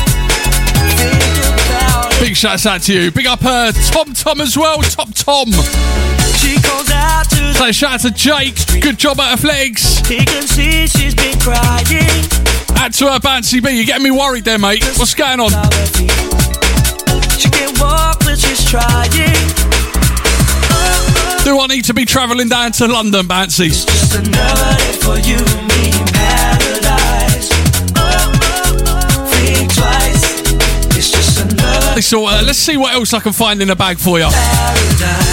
Big 2.21 2.37
shouts 2.37 2.67
out 2.67 2.83
to 2.83 2.95
you. 2.95 3.11
Big 3.11 3.27
up 3.27 3.41
uh, 3.43 3.73
Tom 3.73 4.15
Tom 4.15 4.41
as 4.41 4.57
well. 4.57 4.81
Top 4.83 5.13
Tom. 5.13 5.51
Say 7.55 7.73
shout 7.73 7.95
out 7.95 8.01
to 8.03 8.13
Jake. 8.13 8.81
Good 8.81 8.99
job 8.99 9.19
at 9.19 9.33
athletics. 9.33 9.99
He 10.07 10.25
can 10.25 10.47
see 10.47 10.87
she's 10.87 11.17
been 11.17 11.37
crying. 11.41 12.29
Out 12.79 12.95
to 12.95 13.07
her 13.11 13.19
Bouncy 13.19 13.61
B. 13.61 13.73
You're 13.73 13.87
getting 13.87 14.05
me 14.05 14.13
worried 14.13 14.45
there, 14.45 14.59
mate. 14.59 14.85
What's 14.99 15.15
going 15.15 15.41
on? 15.41 15.51
She 17.41 17.51
can't 17.51 17.77
walk, 17.81 18.23
she's 18.23 18.65
trying. 18.71 19.60
Do 21.51 21.59
I 21.59 21.67
need 21.67 21.85
to 21.87 21.95
be 21.95 22.05
travelling 22.05 22.49
down 22.49 22.71
to 22.71 22.87
London, 22.87 23.27
Bouncy? 23.27 23.71
Just 23.71 24.15
another 24.15 24.77
day 24.79 24.93
for 25.03 25.19
you 25.19 25.35
and 25.35 25.67
me 25.67 25.91
paradise. 26.13 27.51
Oh, 27.97 28.31
oh, 28.87 29.27
think 29.27 29.75
twice. 29.75 30.97
It's 30.97 31.11
just 31.11 31.41
another 31.41 32.03
So 32.03 32.25
uh, 32.27 32.43
let's 32.47 32.61
see 32.61 32.77
what 32.77 32.95
else 32.95 33.13
I 33.15 33.19
can 33.19 33.33
find 33.33 33.61
in 33.61 33.67
the 33.67 33.75
bag 33.75 33.99
for 33.99 34.21
you. 34.21 34.29
paradise. 34.31 35.30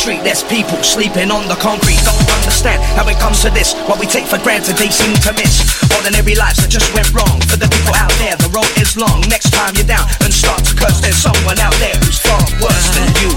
Street, 0.00 0.24
there's 0.24 0.42
people 0.42 0.80
sleeping 0.80 1.28
on 1.30 1.44
the 1.44 1.60
concrete. 1.60 2.00
Don't 2.08 2.24
understand 2.40 2.80
how 2.96 3.04
it 3.04 3.20
comes 3.20 3.44
to 3.44 3.50
this. 3.52 3.76
What 3.84 4.00
we 4.00 4.06
take 4.08 4.24
for 4.24 4.40
granted, 4.40 4.80
they 4.80 4.88
seem 4.88 5.12
to 5.28 5.32
miss. 5.36 5.60
Ordinary 5.92 6.32
lives 6.40 6.56
that 6.64 6.72
just 6.72 6.88
went 6.96 7.12
wrong. 7.12 7.36
For 7.52 7.60
the 7.60 7.68
people 7.68 7.92
out 8.00 8.08
there, 8.16 8.32
the 8.40 8.48
road 8.48 8.72
is 8.80 8.96
long. 8.96 9.20
Next 9.28 9.52
time 9.52 9.76
you're 9.76 9.84
down 9.84 10.08
and 10.24 10.32
start 10.32 10.64
to 10.64 10.72
curse, 10.72 11.04
there's 11.04 11.20
someone 11.20 11.60
out 11.60 11.76
there 11.76 11.92
who's 12.00 12.16
far 12.16 12.40
worse 12.64 12.88
than 12.96 13.12
you. 13.20 13.28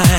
You 0.00 0.09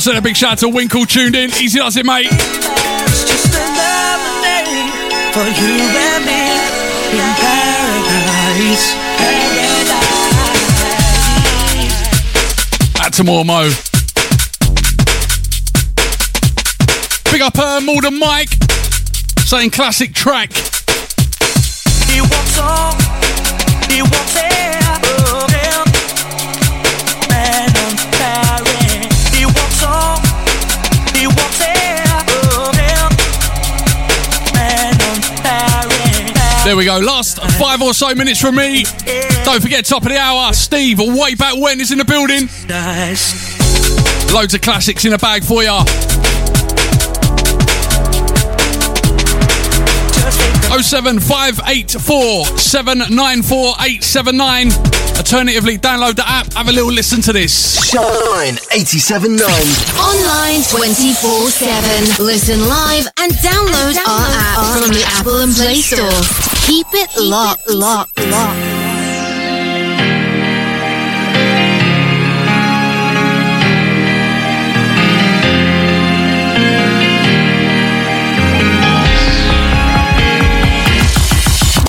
to 0.00 0.04
send 0.04 0.18
a 0.18 0.22
big 0.22 0.36
shout 0.36 0.52
out 0.52 0.58
to 0.58 0.68
Winkle 0.68 1.04
tuned 1.04 1.36
in. 1.36 1.50
Easy 1.60 1.78
does 1.78 1.96
it, 1.96 2.06
mate. 2.06 2.26
It's 2.30 3.24
just 3.24 3.52
another 3.52 4.40
day 4.40 4.64
for 5.32 5.44
you 5.60 5.76
and 5.76 6.24
me 6.24 6.56
in 7.12 7.34
paradise. 7.36 8.96
Out 13.00 13.12
to 13.12 13.24
more 13.24 13.44
Mo. 13.44 13.70
Big 17.30 17.42
up 17.42 17.58
uh, 17.58 17.80
Maldon 17.80 18.18
Mike. 18.18 18.50
Saying 19.40 19.70
classic 19.70 20.14
track. 20.14 20.52
He 22.08 22.20
walks 22.20 22.58
on, 22.58 22.96
he 23.90 24.02
walks 24.02 24.34
here, 24.38 24.49
There 36.64 36.76
we 36.76 36.84
go. 36.84 36.98
Last 36.98 37.40
five 37.58 37.80
or 37.80 37.94
so 37.94 38.14
minutes 38.14 38.38
from 38.40 38.56
me. 38.56 38.84
Don't 39.44 39.62
forget, 39.62 39.86
top 39.86 40.02
of 40.02 40.10
the 40.10 40.18
hour, 40.18 40.52
Steve, 40.52 40.98
way 40.98 41.34
back 41.34 41.56
when, 41.56 41.80
is 41.80 41.90
in 41.90 41.98
the 41.98 42.04
building. 42.04 42.48
Loads 44.34 44.54
of 44.54 44.60
classics 44.60 45.04
in 45.06 45.14
a 45.14 45.18
bag 45.18 45.42
for 45.42 45.62
ya. 45.62 45.84
07584 50.80 52.44
794 52.58 53.74
879. 53.80 54.70
Alternatively, 55.16 55.78
download 55.78 56.14
the 56.16 56.26
app, 56.28 56.52
have 56.54 56.68
a 56.68 56.72
little 56.72 56.92
listen 56.92 57.20
to 57.22 57.32
this. 57.32 57.82
Shine 57.84 58.54
87.9. 58.72 59.40
Online 59.98 60.62
24 60.62 61.50
7. 61.50 62.24
Listen 62.24 62.60
live 62.68 63.06
and 63.18 63.32
download 63.32 63.96
our 64.06 64.28
app 64.30 64.78
from 64.78 64.92
the 64.92 65.02
Apple 65.06 65.40
and 65.40 65.54
Play 65.54 65.80
Store. 65.80 66.49
Keep 66.70 66.86
it 66.92 67.10
locked, 67.18 67.68
locked, 67.68 68.16
locked. 68.30 68.60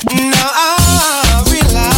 Now 0.10 0.50
I 0.50 1.44
realize 1.46 1.92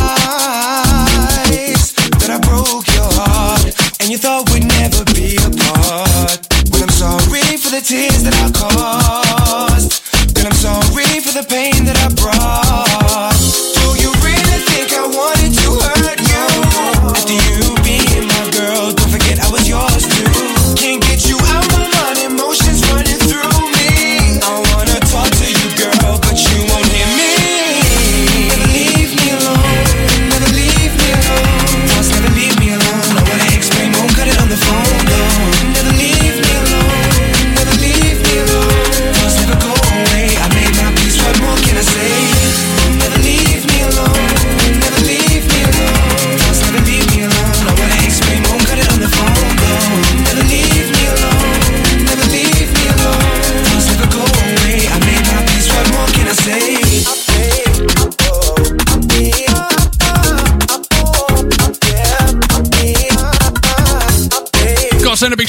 that 2.19 2.29
I 2.31 2.37
broke 2.43 2.85
your 2.93 3.09
heart, 3.13 3.73
and 4.01 4.09
you 4.09 4.17
thought 4.17 4.49
we'd 4.51 4.67
never 4.67 5.05
be 5.15 5.37
apart. 5.37 6.47
Well, 6.69 6.83
I'm 6.83 6.89
sorry 6.89 7.55
for 7.55 7.69
the 7.69 7.79
tears 7.81 8.23
that 8.23 8.35
I 8.43 8.51
caused. 8.51 10.01
Then 10.35 10.47
I'm 10.47 10.51
sorry 10.51 11.21
for 11.21 11.31
the 11.31 11.45
pain 11.49 11.85
that 11.85 11.95
I 11.95 12.09
brought. 12.21 12.62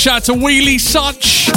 Shout 0.04 0.16
out 0.16 0.24
to 0.24 0.32
Wheelie 0.32 0.78
Such 0.78 1.48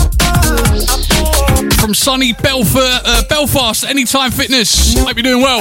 from 1.81 1.93
sunny 1.93 2.31
Belfast, 2.31 3.03
uh, 3.03 3.21
Belfast 3.27 3.83
Anytime 3.83 4.31
Fitness. 4.31 4.95
Hope 4.95 5.17
you're 5.17 5.23
doing 5.23 5.43
well. 5.43 5.59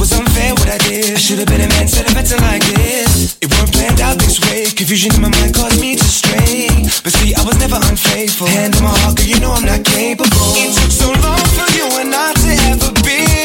Was 0.00 0.12
unfair 0.16 0.54
what 0.54 0.70
I 0.70 0.78
did. 0.78 1.12
I 1.12 1.18
should 1.18 1.38
have 1.40 1.48
been 1.48 1.60
a 1.60 1.68
man, 1.68 1.86
said 1.86 2.06
better 2.14 2.38
like 2.40 2.64
this. 2.72 3.36
It 3.42 3.52
weren't 3.52 3.72
planned 3.72 4.00
out 4.00 4.16
this 4.16 4.40
way. 4.40 4.64
Confusion 4.72 5.12
in 5.16 5.20
my 5.20 5.28
mind 5.28 5.54
caused 5.54 5.78
me 5.78 5.96
to 5.96 6.04
stray. 6.04 6.68
But 7.04 7.12
see, 7.12 7.34
I 7.34 7.44
was 7.44 7.60
never 7.60 7.76
unfaithful. 7.76 8.46
Hand 8.46 8.76
on 8.76 8.84
my 8.84 8.96
heart, 9.04 9.18
girl, 9.18 9.26
you 9.26 9.38
know 9.38 9.52
I'm 9.52 9.66
not 9.66 9.84
capable. 9.84 10.56
It 10.56 10.72
took 10.80 10.92
so 10.96 11.12
long 11.12 11.44
for 11.52 11.68
you 11.76 11.84
and 12.00 12.14
I 12.14 12.32
to 12.32 12.50
ever 12.72 12.92
be. 13.04 13.39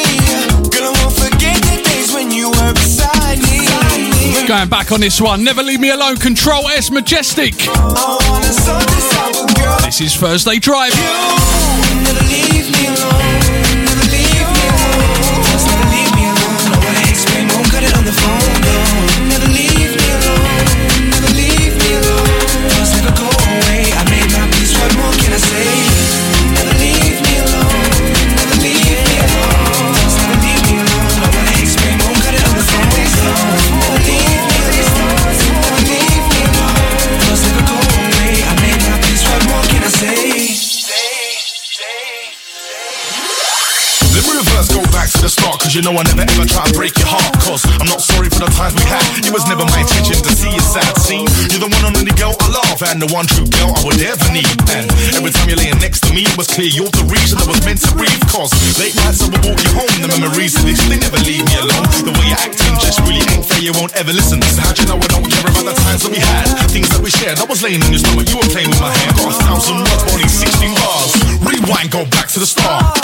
Going 4.43 4.69
back 4.69 4.91
on 4.91 4.99
this 4.99 5.19
one. 5.19 5.43
Never 5.43 5.63
leave 5.63 5.79
me 5.79 5.89
alone. 5.89 6.17
Control 6.17 6.67
S 6.69 6.91
Majestic. 6.91 7.55
I 7.67 8.17
wanna 8.29 8.53
sort 8.53 8.83
this 8.83 9.13
out, 9.17 9.33
but 9.33 9.55
girl, 9.55 9.79
This 9.79 10.01
is 10.01 10.15
Thursday 10.15 10.59
Drive. 10.59 10.93
You 45.75 45.83
know 45.83 45.91
I 45.91 46.07
never 46.07 46.23
ever 46.23 46.47
try 46.47 46.63
to 46.63 46.71
break 46.71 46.95
your 46.95 47.11
heart. 47.11 47.35
Cause 47.43 47.67
I'm 47.83 47.91
not 47.91 47.99
sorry 47.99 48.31
for 48.31 48.47
the 48.47 48.51
times 48.55 48.71
we 48.79 48.85
had. 48.87 49.03
It 49.27 49.35
was 49.35 49.43
never 49.51 49.67
my 49.67 49.83
intention 49.83 50.15
to 50.23 50.31
see 50.31 50.47
you 50.47 50.63
sad. 50.63 50.87
See, 51.03 51.19
you're 51.51 51.59
the 51.59 51.67
one 51.67 51.83
and 51.83 51.99
only 51.99 52.15
girl 52.15 52.31
I 52.31 52.47
love, 52.47 52.79
and 52.87 53.03
the 53.03 53.11
one 53.11 53.27
true 53.27 53.43
girl 53.51 53.75
I 53.75 53.83
would 53.83 53.99
ever 53.99 54.29
need. 54.31 54.47
And 54.71 54.87
every 55.19 55.35
time 55.35 55.51
you're 55.51 55.59
laying 55.59 55.75
next 55.83 56.07
to 56.07 56.15
me, 56.15 56.23
it 56.23 56.35
was 56.39 56.47
clear 56.47 56.71
you're 56.71 56.87
the 56.95 57.03
reason 57.11 57.43
I 57.43 57.45
was 57.51 57.59
meant 57.67 57.83
to 57.83 57.91
breathe. 57.91 58.23
Cause 58.31 58.55
late 58.79 58.95
nights 59.03 59.19
I 59.19 59.27
would 59.27 59.43
walk 59.43 59.59
you 59.59 59.73
home, 59.75 59.91
the 59.99 60.07
memories 60.15 60.55
of 60.55 60.63
this, 60.63 60.79
they 60.87 60.95
never 60.95 61.19
leave 61.27 61.43
me 61.43 61.55
alone. 61.59 61.83
The 62.07 62.15
way 62.15 62.31
you're 62.31 62.39
acting 62.39 62.75
just 62.79 63.03
really 63.03 63.27
ain't 63.35 63.43
fair, 63.43 63.59
you 63.59 63.75
won't 63.75 63.91
ever 63.99 64.15
listen. 64.15 64.39
So 64.55 64.63
how'd 64.63 64.79
you 64.79 64.87
know 64.87 64.95
I 64.95 65.07
don't 65.11 65.27
care 65.27 65.43
about 65.43 65.67
the 65.67 65.75
times 65.75 66.07
that 66.07 66.11
we 66.15 66.23
had? 66.23 66.47
Things 66.71 66.87
that 66.95 67.03
we 67.03 67.11
shared, 67.11 67.35
I 67.43 67.45
was 67.51 67.59
laying 67.59 67.83
in 67.83 67.91
your 67.91 67.99
stomach, 67.99 68.31
you 68.31 68.39
were 68.39 68.47
playing 68.47 68.71
with 68.71 68.79
my 68.79 68.95
hair. 68.95 69.11
Got 69.19 69.27
a 69.27 69.37
thousand 69.43 69.83
words, 69.83 70.03
only 70.07 70.29
16 70.31 70.71
bars. 70.79 71.11
Rewind, 71.43 71.91
go 71.91 72.07
back 72.15 72.31
to 72.31 72.39
the 72.39 72.47
start. 72.47 72.95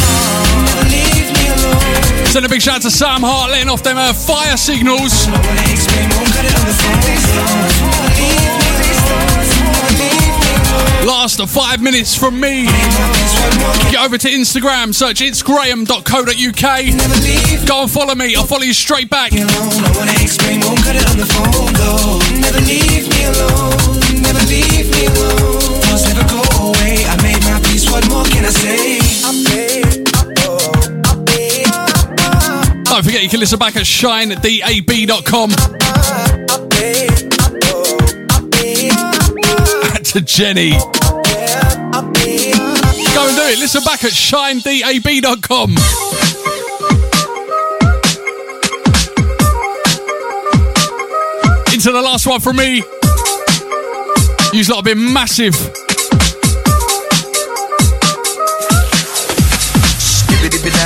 Send 2.32 2.46
a 2.46 2.50
big 2.50 2.61
shout 2.62 2.76
out 2.76 2.84
to 2.84 2.92
Sam 2.92 3.24
Hart 3.24 3.50
letting 3.50 3.70
off 3.70 3.82
them 3.82 3.98
uh, 3.98 4.14
fire 4.14 4.56
signals. 4.56 5.26
Last 11.02 11.42
five 11.50 11.82
minutes 11.82 12.16
from 12.16 12.40
me. 12.40 12.68
Get 13.90 14.06
over 14.06 14.20
to 14.20 14.30
Instagram, 14.30 14.94
search 14.94 15.22
itsgraham.co.uk. 15.22 17.68
Go 17.68 17.82
and 17.82 17.90
follow 17.90 18.14
me, 18.14 18.36
I'll 18.36 18.46
follow 18.46 18.62
you 18.62 18.74
straight 18.74 19.10
back. 19.10 19.32
Never 19.32 19.50
leave 22.70 23.10
me 23.10 23.26
alone, 23.26 24.22
never 24.22 24.46
go 26.30 26.46
away. 26.62 27.10
I 27.10 27.18
made 27.24 27.42
my 27.42 27.60
peace. 27.66 27.90
What 27.90 28.08
more 28.12 28.26
can 28.26 28.46
I 28.46 28.50
say? 28.50 29.00
Don't 32.92 33.06
forget 33.06 33.24
you 33.24 33.30
can 33.30 33.40
listen 33.40 33.58
back 33.58 33.78
at 33.78 33.84
shinedab.com. 33.84 35.52
to 40.04 40.20
Jenny. 40.20 40.72
Go 40.72 40.78
and 43.28 43.36
do 43.38 43.44
it. 43.44 43.60
Listen 43.60 43.82
back 43.86 44.04
at 44.04 44.12
shinedab.com. 44.12 45.70
Into 51.74 51.92
the 51.94 52.02
last 52.04 52.28
one 52.28 52.42
from 52.42 52.58
me. 52.58 52.84
You 54.52 54.64
lot 54.66 54.76
have 54.76 54.84
been 54.84 55.14
massive. 55.14 55.91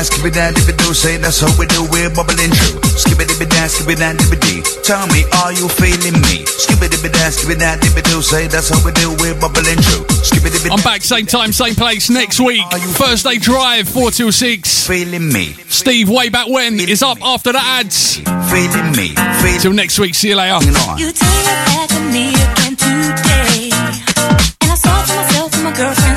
Skibby 0.06 0.30
dibby 0.30 0.34
dance, 0.34 0.54
skibby 0.54 0.54
down, 0.54 0.54
dibby 0.54 0.78
do, 0.78 0.94
say 0.94 1.18
that's 1.18 1.40
how 1.40 1.50
we 1.58 1.66
do, 1.66 1.82
we're 1.90 2.10
bubbling 2.14 2.54
true. 2.54 2.78
Skibby 2.94 3.26
dibby 3.26 3.50
dance, 3.50 3.80
skibby 3.80 3.98
down, 3.98 4.16
dibby 4.18 4.40
dee. 4.40 4.62
Tell 4.84 5.08
me, 5.08 5.26
are 5.42 5.52
you 5.52 5.68
feeling 5.68 6.22
me? 6.22 6.46
Skibby 6.46 6.88
dibby 6.90 7.12
dance, 7.12 7.42
skibby 7.42 7.58
down, 7.58 7.80
dibby 7.80 8.04
do, 8.04 8.22
say 8.22 8.46
that's 8.48 8.70
how 8.70 8.78
we 8.86 8.92
do, 8.94 9.10
we're 9.20 9.34
bubbling 9.40 9.82
true. 9.82 10.06
Skibby 10.22 10.50
dibby 10.54 10.70
I'm 10.72 10.82
back 10.84 11.02
same 11.02 11.26
time, 11.26 11.52
same 11.52 11.74
place 11.74 12.10
next 12.10 12.40
week. 12.40 12.64
Thursday 13.02 13.38
drive, 13.38 13.90
4 13.90 14.12
till 14.12 14.32
6. 14.32 14.88
Feeling 14.88 15.32
me. 15.32 15.54
Steve, 15.70 16.10
way 16.10 16.30
back 16.30 16.48
when, 16.48 16.80
is 16.80 17.02
up 17.02 17.18
after 17.24 17.52
the 17.52 17.62
ads. 17.62 18.18
Feeling 18.52 18.92
me. 18.94 19.16
Feeling 19.42 19.60
Till 19.60 19.74
next 19.74 19.98
week, 19.98 20.14
see 20.14 20.30
you 20.30 20.36
later. 20.36 20.64
You 20.98 21.12
take 21.12 21.46
it 21.50 21.60
back 21.66 21.90
to 21.90 22.00
me 22.14 22.30
again 22.30 22.76
today. 22.78 23.70
And 24.62 24.72
I 24.72 24.76
saw 24.76 25.02
to 25.02 25.16
myself 25.16 25.54
and 25.56 25.64
my 25.64 25.74
girlfriends 25.74 26.15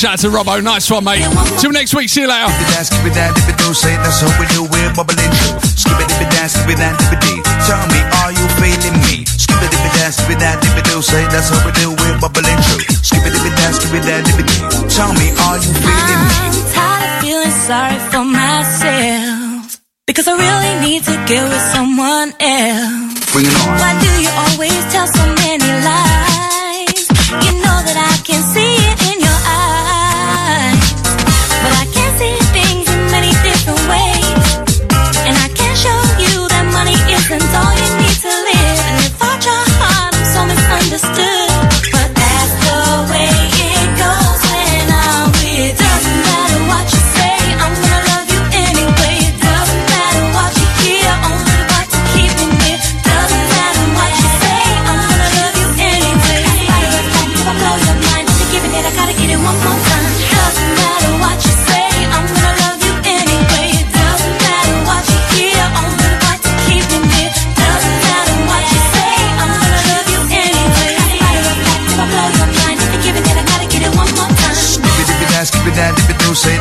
shout 0.00 0.16
out 0.16 0.20
to 0.24 0.32
Robbo. 0.32 0.56
Nice 0.64 0.88
one, 0.88 1.04
mate. 1.04 1.28
Till 1.60 1.76
next 1.76 1.92
week, 1.92 2.08
see 2.08 2.24
you 2.24 2.28
later. 2.32 2.48
dance, 2.72 2.88
skibby 2.88 3.12
down, 3.12 3.36
dibby 3.36 3.52
do, 3.60 3.76
say 3.76 3.92
that's 4.00 4.24
how 4.24 4.32
we 4.40 4.48
do, 4.48 4.64
we're 4.64 4.88
bubbling 4.96 5.28
true. 5.28 5.60
Skibby 5.76 6.08
dibby 6.08 6.24
dance, 6.32 6.56
skibby 6.56 6.72
down, 6.72 6.96
dibby 6.96 7.20
dee. 7.20 7.40
Tell 7.68 7.84
me, 7.92 8.00
are 8.24 8.32
you 8.32 8.46
feeling 8.56 8.96
me? 9.04 9.28
Skibby 9.28 9.68
dibby 9.68 9.90
dance, 10.00 10.16
skibby 10.16 10.40
down, 10.40 10.56
dibby 10.64 10.80
do, 10.88 11.04
say 11.04 11.20
that's 11.28 11.52
how 11.52 11.60
we 11.68 11.72
do, 11.76 11.92
we're 11.92 12.16
bubbling 12.16 12.56
true. 12.64 12.80
Skibby 13.04 13.28
dibby 13.28 13.52
dance, 13.60 13.76
skibby 13.76 14.00
down, 14.00 14.24
dibby 14.24 14.44
dee. 14.48 14.64
Tell 14.88 15.12
me, 15.20 15.36
are 15.44 15.60
you 15.60 15.68
feeling 15.68 16.22
me? 16.24 16.36
I'm 16.48 16.56
tired 16.72 17.04
of 17.04 17.12
feeling 17.20 17.56
sorry 17.68 18.00
for 18.08 18.24
myself. 18.24 19.84
Because 20.08 20.26
I 20.26 20.32
really 20.32 20.74
need 20.80 21.04
to 21.04 21.14
get 21.28 21.44
with 21.44 21.66
someone 21.76 22.32
else. 22.40 23.20
Bring 23.36 23.44
it 23.44 23.52
on. 23.68 23.76
Why 23.76 23.92
do 24.00 24.08
you 24.16 24.32
always 24.48 24.80
tell 24.88 25.06
so 25.12 25.24
many 25.44 25.68
lies? 25.84 27.04
You 27.44 27.52
know 27.60 27.78
that 27.84 28.00
I 28.00 28.16
can 28.24 28.40
see 28.56 28.79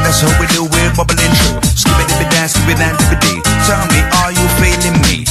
that's 0.04 0.22
how 0.22 0.32
we 0.40 0.48
do, 0.48 0.64
we're 0.66 0.92
bubbling 0.96 1.32
true. 1.40 1.60
Skibby 1.78 2.04
dibby 2.10 2.26
dance, 2.32 2.54
skibby 2.58 2.76
down, 2.76 2.96
dibby 2.98 3.18
dee. 3.22 3.40
Tell 3.68 3.84
me, 3.94 4.00
are 4.24 4.32
you 4.32 4.46
feeling 4.60 4.98
me? 5.06 5.26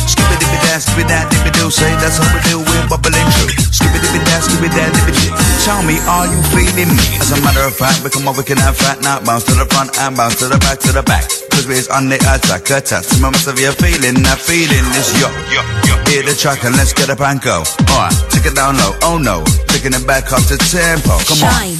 Dance, 0.68 0.86
down, 1.08 1.26
dibby 1.30 1.50
do, 1.52 1.70
say 1.70 1.90
that's 1.98 2.18
how 2.18 2.28
we 2.34 2.40
do, 2.48 2.58
we're 2.60 2.77
bubbling 2.88 3.28
true. 3.36 3.52
Skibby 3.70 4.00
dibby 4.00 4.20
dance, 4.24 4.48
skibby 4.48 4.68
down, 4.72 4.90
dibby 4.96 5.12
dee. 5.12 5.32
Tell 5.62 5.84
me, 5.84 6.00
are 6.08 6.26
you 6.26 6.40
feeling 6.50 6.90
me? 6.90 7.06
As 7.20 7.30
a 7.30 7.38
matter 7.44 7.62
of 7.62 7.76
fact, 7.76 8.02
we 8.02 8.10
come 8.10 8.26
over, 8.26 8.40
we 8.40 8.48
can 8.48 8.58
have 8.58 8.76
fat 8.76 9.00
now, 9.04 9.20
bounce 9.20 9.44
to 9.44 9.54
the 9.54 9.68
front 9.68 9.92
and 10.00 10.16
bounce 10.16 10.40
to 10.40 10.48
the 10.48 10.58
back, 10.58 10.80
to 10.80 10.92
the 10.92 11.04
back. 11.04 11.28
Cause 11.52 11.68
we're 11.68 11.84
on 11.92 12.08
the 12.08 12.16
attack, 12.16 12.70
attack. 12.72 13.04
To 13.04 13.14
moments 13.20 13.46
of 13.46 13.60
your 13.60 13.72
feeling, 13.76 14.22
that 14.24 14.40
feeling 14.40 14.86
is 14.96 15.08
yo, 15.20 15.28
yo, 15.52 15.60
yo. 15.84 15.94
Hear 16.08 16.24
the 16.24 16.32
track 16.32 16.64
and 16.64 16.74
let's 16.76 16.96
get 16.96 17.10
up 17.12 17.20
and 17.20 17.40
go. 17.42 17.62
Alright, 17.92 18.16
take 18.32 18.46
it 18.48 18.56
down 18.56 18.80
low, 18.80 18.96
oh 19.04 19.18
no. 19.20 19.44
Taking 19.68 19.92
it 19.92 20.06
back 20.08 20.32
up 20.32 20.40
to 20.48 20.56
tempo, 20.56 21.20
come 21.28 21.44
on. 21.44 21.76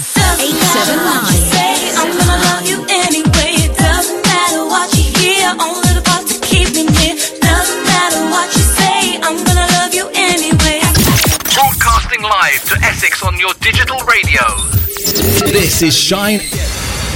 Doesn't 0.76 1.00
matter 1.00 1.24
what 1.24 1.32
you 1.32 1.48
say, 1.48 1.96
I'm 1.96 2.12
gonna 2.12 2.36
love 2.44 2.67
Broadcasting 12.18 12.22
live 12.22 12.64
to 12.64 12.74
Essex 12.84 13.22
on 13.22 13.38
your 13.38 13.52
digital 13.60 13.98
radio. 14.00 14.42
This 15.50 15.82
is 15.82 15.96
Shine 15.96 16.40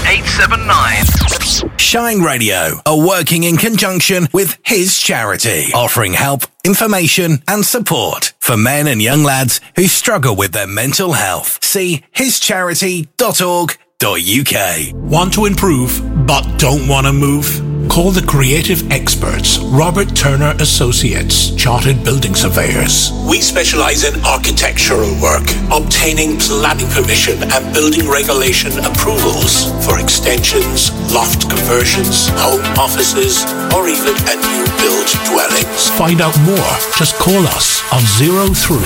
879. 0.07 1.79
Shine 1.79 2.21
Radio 2.21 2.81
are 2.87 3.07
working 3.07 3.45
in 3.45 3.57
conjunction 3.57 4.29
with 4.33 4.59
his 4.65 4.99
charity, 4.99 5.67
offering 5.75 6.13
help, 6.13 6.43
information, 6.65 7.43
and 7.49 7.65
support 7.65 8.33
for 8.41 8.57
men 8.57 8.87
and 8.87 9.03
young 9.03 9.23
lads 9.23 9.61
who 9.77 9.87
struggle 9.87 10.37
with 10.37 10.53
their 10.53 10.67
mental 10.67 11.13
health. 11.13 11.63
See 11.65 12.05
hischarity.org.uk. 12.15 15.11
Want 15.11 15.33
to 15.35 15.47
improve 15.47 16.27
but 16.27 16.59
don't 16.59 16.89
want 16.89 17.07
to 17.07 17.13
move? 17.13 17.72
Call 17.89 18.11
the 18.11 18.25
creative 18.27 18.91
experts, 18.91 19.59
Robert 19.59 20.15
Turner 20.17 20.55
Associates, 20.61 21.55
Chartered 21.57 22.03
Building 22.05 22.35
Surveyors. 22.35 23.13
We 23.29 23.41
specialize 23.41 24.05
in 24.05 24.19
architectural 24.25 25.13
work, 25.21 25.45
obtaining 25.71 26.39
planning 26.39 26.89
permission 26.89 27.43
and 27.53 27.75
building 27.75 28.09
regulation 28.09 28.73
approvals 28.85 29.73
for 29.85 30.01
extensions, 30.01 30.93
loft 31.13 31.49
conversions, 31.49 32.29
home 32.41 32.65
offices, 32.81 33.45
or 33.73 33.89
even 33.89 34.17
a 34.29 34.37
new 34.41 34.65
build 34.81 35.09
dwellings. 35.29 35.89
Find 35.97 36.21
out 36.21 36.37
more. 36.45 36.73
Just 36.97 37.17
call 37.17 37.45
us 37.57 37.81
on 37.93 38.01
03 38.19 38.81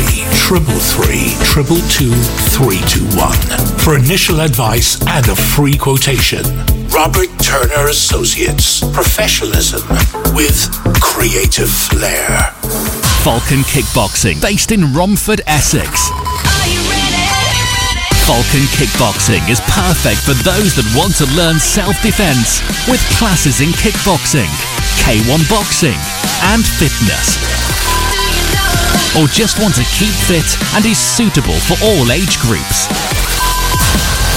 333 0.47 1.35
222 1.47 2.11
321 2.55 3.79
for 3.79 3.97
initial 3.97 4.41
advice 4.41 4.99
and 5.07 5.27
a 5.29 5.37
free 5.37 5.77
quotation. 5.77 6.43
Robert 6.97 7.29
Turner 7.43 7.89
Associates. 7.89 8.83
Professionalism 8.93 9.83
with 10.35 10.71
creative 11.01 11.69
flair. 11.69 12.53
Falcon 13.23 13.63
Kickboxing, 13.65 14.41
based 14.41 14.73
in 14.73 14.93
Romford, 14.93 15.41
Essex. 15.47 16.09
Falcon 18.27 18.67
Kickboxing 18.75 19.49
is 19.49 19.61
perfect 19.71 20.21
for 20.23 20.35
those 20.43 20.75
that 20.75 20.85
want 20.97 21.15
to 21.17 21.27
learn 21.37 21.59
self-defense 21.59 22.61
with 22.89 23.01
classes 23.19 23.61
in 23.61 23.69
kickboxing, 23.79 24.51
K1 25.03 25.49
boxing, 25.49 25.99
and 26.53 26.65
fitness. 26.65 27.37
Or 29.17 29.27
just 29.29 29.59
want 29.61 29.75
to 29.77 29.85
keep 29.97 30.15
fit 30.27 30.57
and 30.75 30.85
is 30.85 30.99
suitable 30.99 31.59
for 31.67 31.77
all 31.85 32.11
age 32.13 32.39
groups. 32.41 32.87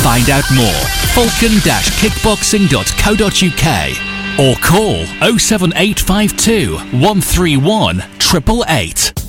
Find 0.04 0.30
out 0.30 0.46
more 0.56 0.82
falcon-kickboxing.co.uk 1.14 4.09
or 4.40 4.56
call 4.56 5.06
07852 5.38 6.78
131 6.78 7.98
888. 8.20 9.29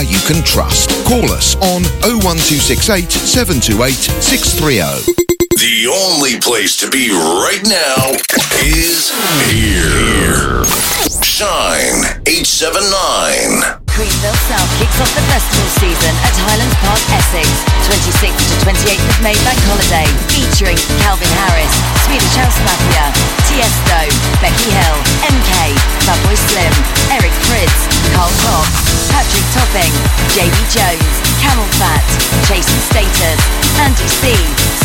you 0.00 0.18
can 0.26 0.42
trust. 0.44 0.90
Call 1.04 1.30
us 1.32 1.56
on 1.56 1.82
01268 2.02 3.10
728 3.10 3.92
630. 4.22 5.30
The 5.60 5.92
only 5.92 6.40
place 6.40 6.76
to 6.80 6.88
be 6.88 7.10
right 7.12 7.60
now 7.68 8.16
is 8.64 9.12
here. 9.52 10.64
Shine 11.20 12.04
879. 12.24 13.80
Greenville 13.92 14.40
South 14.48 14.70
kicks 14.80 14.96
off 15.04 15.12
the 15.12 15.24
festival 15.28 15.68
season 15.76 16.14
at 16.24 16.34
Hylands 16.48 16.76
Park, 16.80 17.02
Essex, 17.12 17.48
26th 17.84 18.40
to 18.40 18.56
28th 18.72 19.04
of 19.04 19.16
May 19.20 19.36
Bank 19.44 19.60
Holiday, 19.68 20.08
featuring 20.32 20.78
Calvin 21.04 21.28
Harris, 21.44 21.74
Swedish 22.08 22.36
House 22.40 22.56
Mafia, 22.64 23.39
Tiesto, 23.50 24.00
Becky 24.38 24.70
Hill, 24.70 24.98
MK, 25.26 25.74
Fatboy 26.06 26.38
Slim, 26.38 26.72
Eric 27.10 27.34
Prydz, 27.50 27.80
Carl 28.14 28.30
Cox, 28.46 28.70
Patrick 29.10 29.46
Topping, 29.50 29.92
JB 30.30 30.54
Jones, 30.70 31.14
Camel 31.42 31.66
Fat, 31.82 32.04
Jason 32.46 32.78
Status, 32.78 33.40
Andy 33.82 34.06
C, 34.06 34.30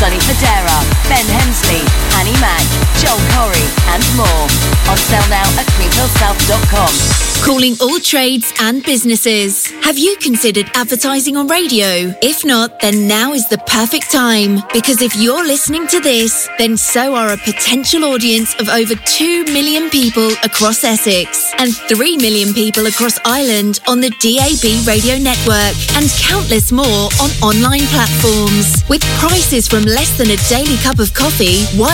Sonny 0.01 0.17
Fodera, 0.17 0.79
Ben 1.09 1.25
Hemsley, 1.29 1.85
Annie 2.17 2.37
Mac, 2.41 2.65
Joel 2.97 3.21
Corry, 3.37 3.65
and 3.93 4.03
more. 4.17 4.49
On 4.89 4.97
sale 4.97 5.29
now 5.29 5.45
at 5.61 5.67
greenvillesouth.com. 5.77 7.34
Calling 7.45 7.75
all 7.79 7.99
trades 7.99 8.51
and 8.59 8.83
businesses. 8.83 9.67
Have 9.83 9.99
you 9.99 10.17
considered 10.17 10.65
advertising 10.73 11.37
on 11.37 11.47
radio? 11.47 12.11
If 12.23 12.43
not, 12.43 12.79
then 12.79 13.07
now 13.07 13.33
is 13.33 13.47
the 13.49 13.59
perfect 13.67 14.11
time. 14.11 14.63
Because 14.73 15.03
if 15.03 15.15
you're 15.15 15.45
listening 15.45 15.85
to 15.89 15.99
this, 15.99 16.49
then 16.57 16.75
so 16.75 17.13
are 17.13 17.33
a 17.33 17.37
potential 17.37 18.03
audience 18.05 18.55
of 18.59 18.67
over 18.67 18.95
2 18.95 19.43
million 19.53 19.91
people 19.91 20.31
across 20.43 20.83
Essex 20.83 21.53
and 21.59 21.75
3 21.87 22.17
million 22.17 22.51
people 22.51 22.87
across 22.87 23.19
Ireland 23.25 23.79
on 23.87 24.01
the 24.01 24.09
DAB 24.09 24.65
radio 24.87 25.21
network 25.21 25.77
and 25.93 26.09
countless 26.25 26.71
more 26.71 27.13
on 27.21 27.29
online 27.45 27.85
platforms. 27.93 28.81
With 28.89 29.05
prices 29.21 29.67
from 29.67 29.83
less 29.83 30.17
than 30.17 30.31
a 30.31 30.37
daily 30.49 30.77
cup 30.81 30.97
of 30.97 31.13
coffee, 31.13 31.61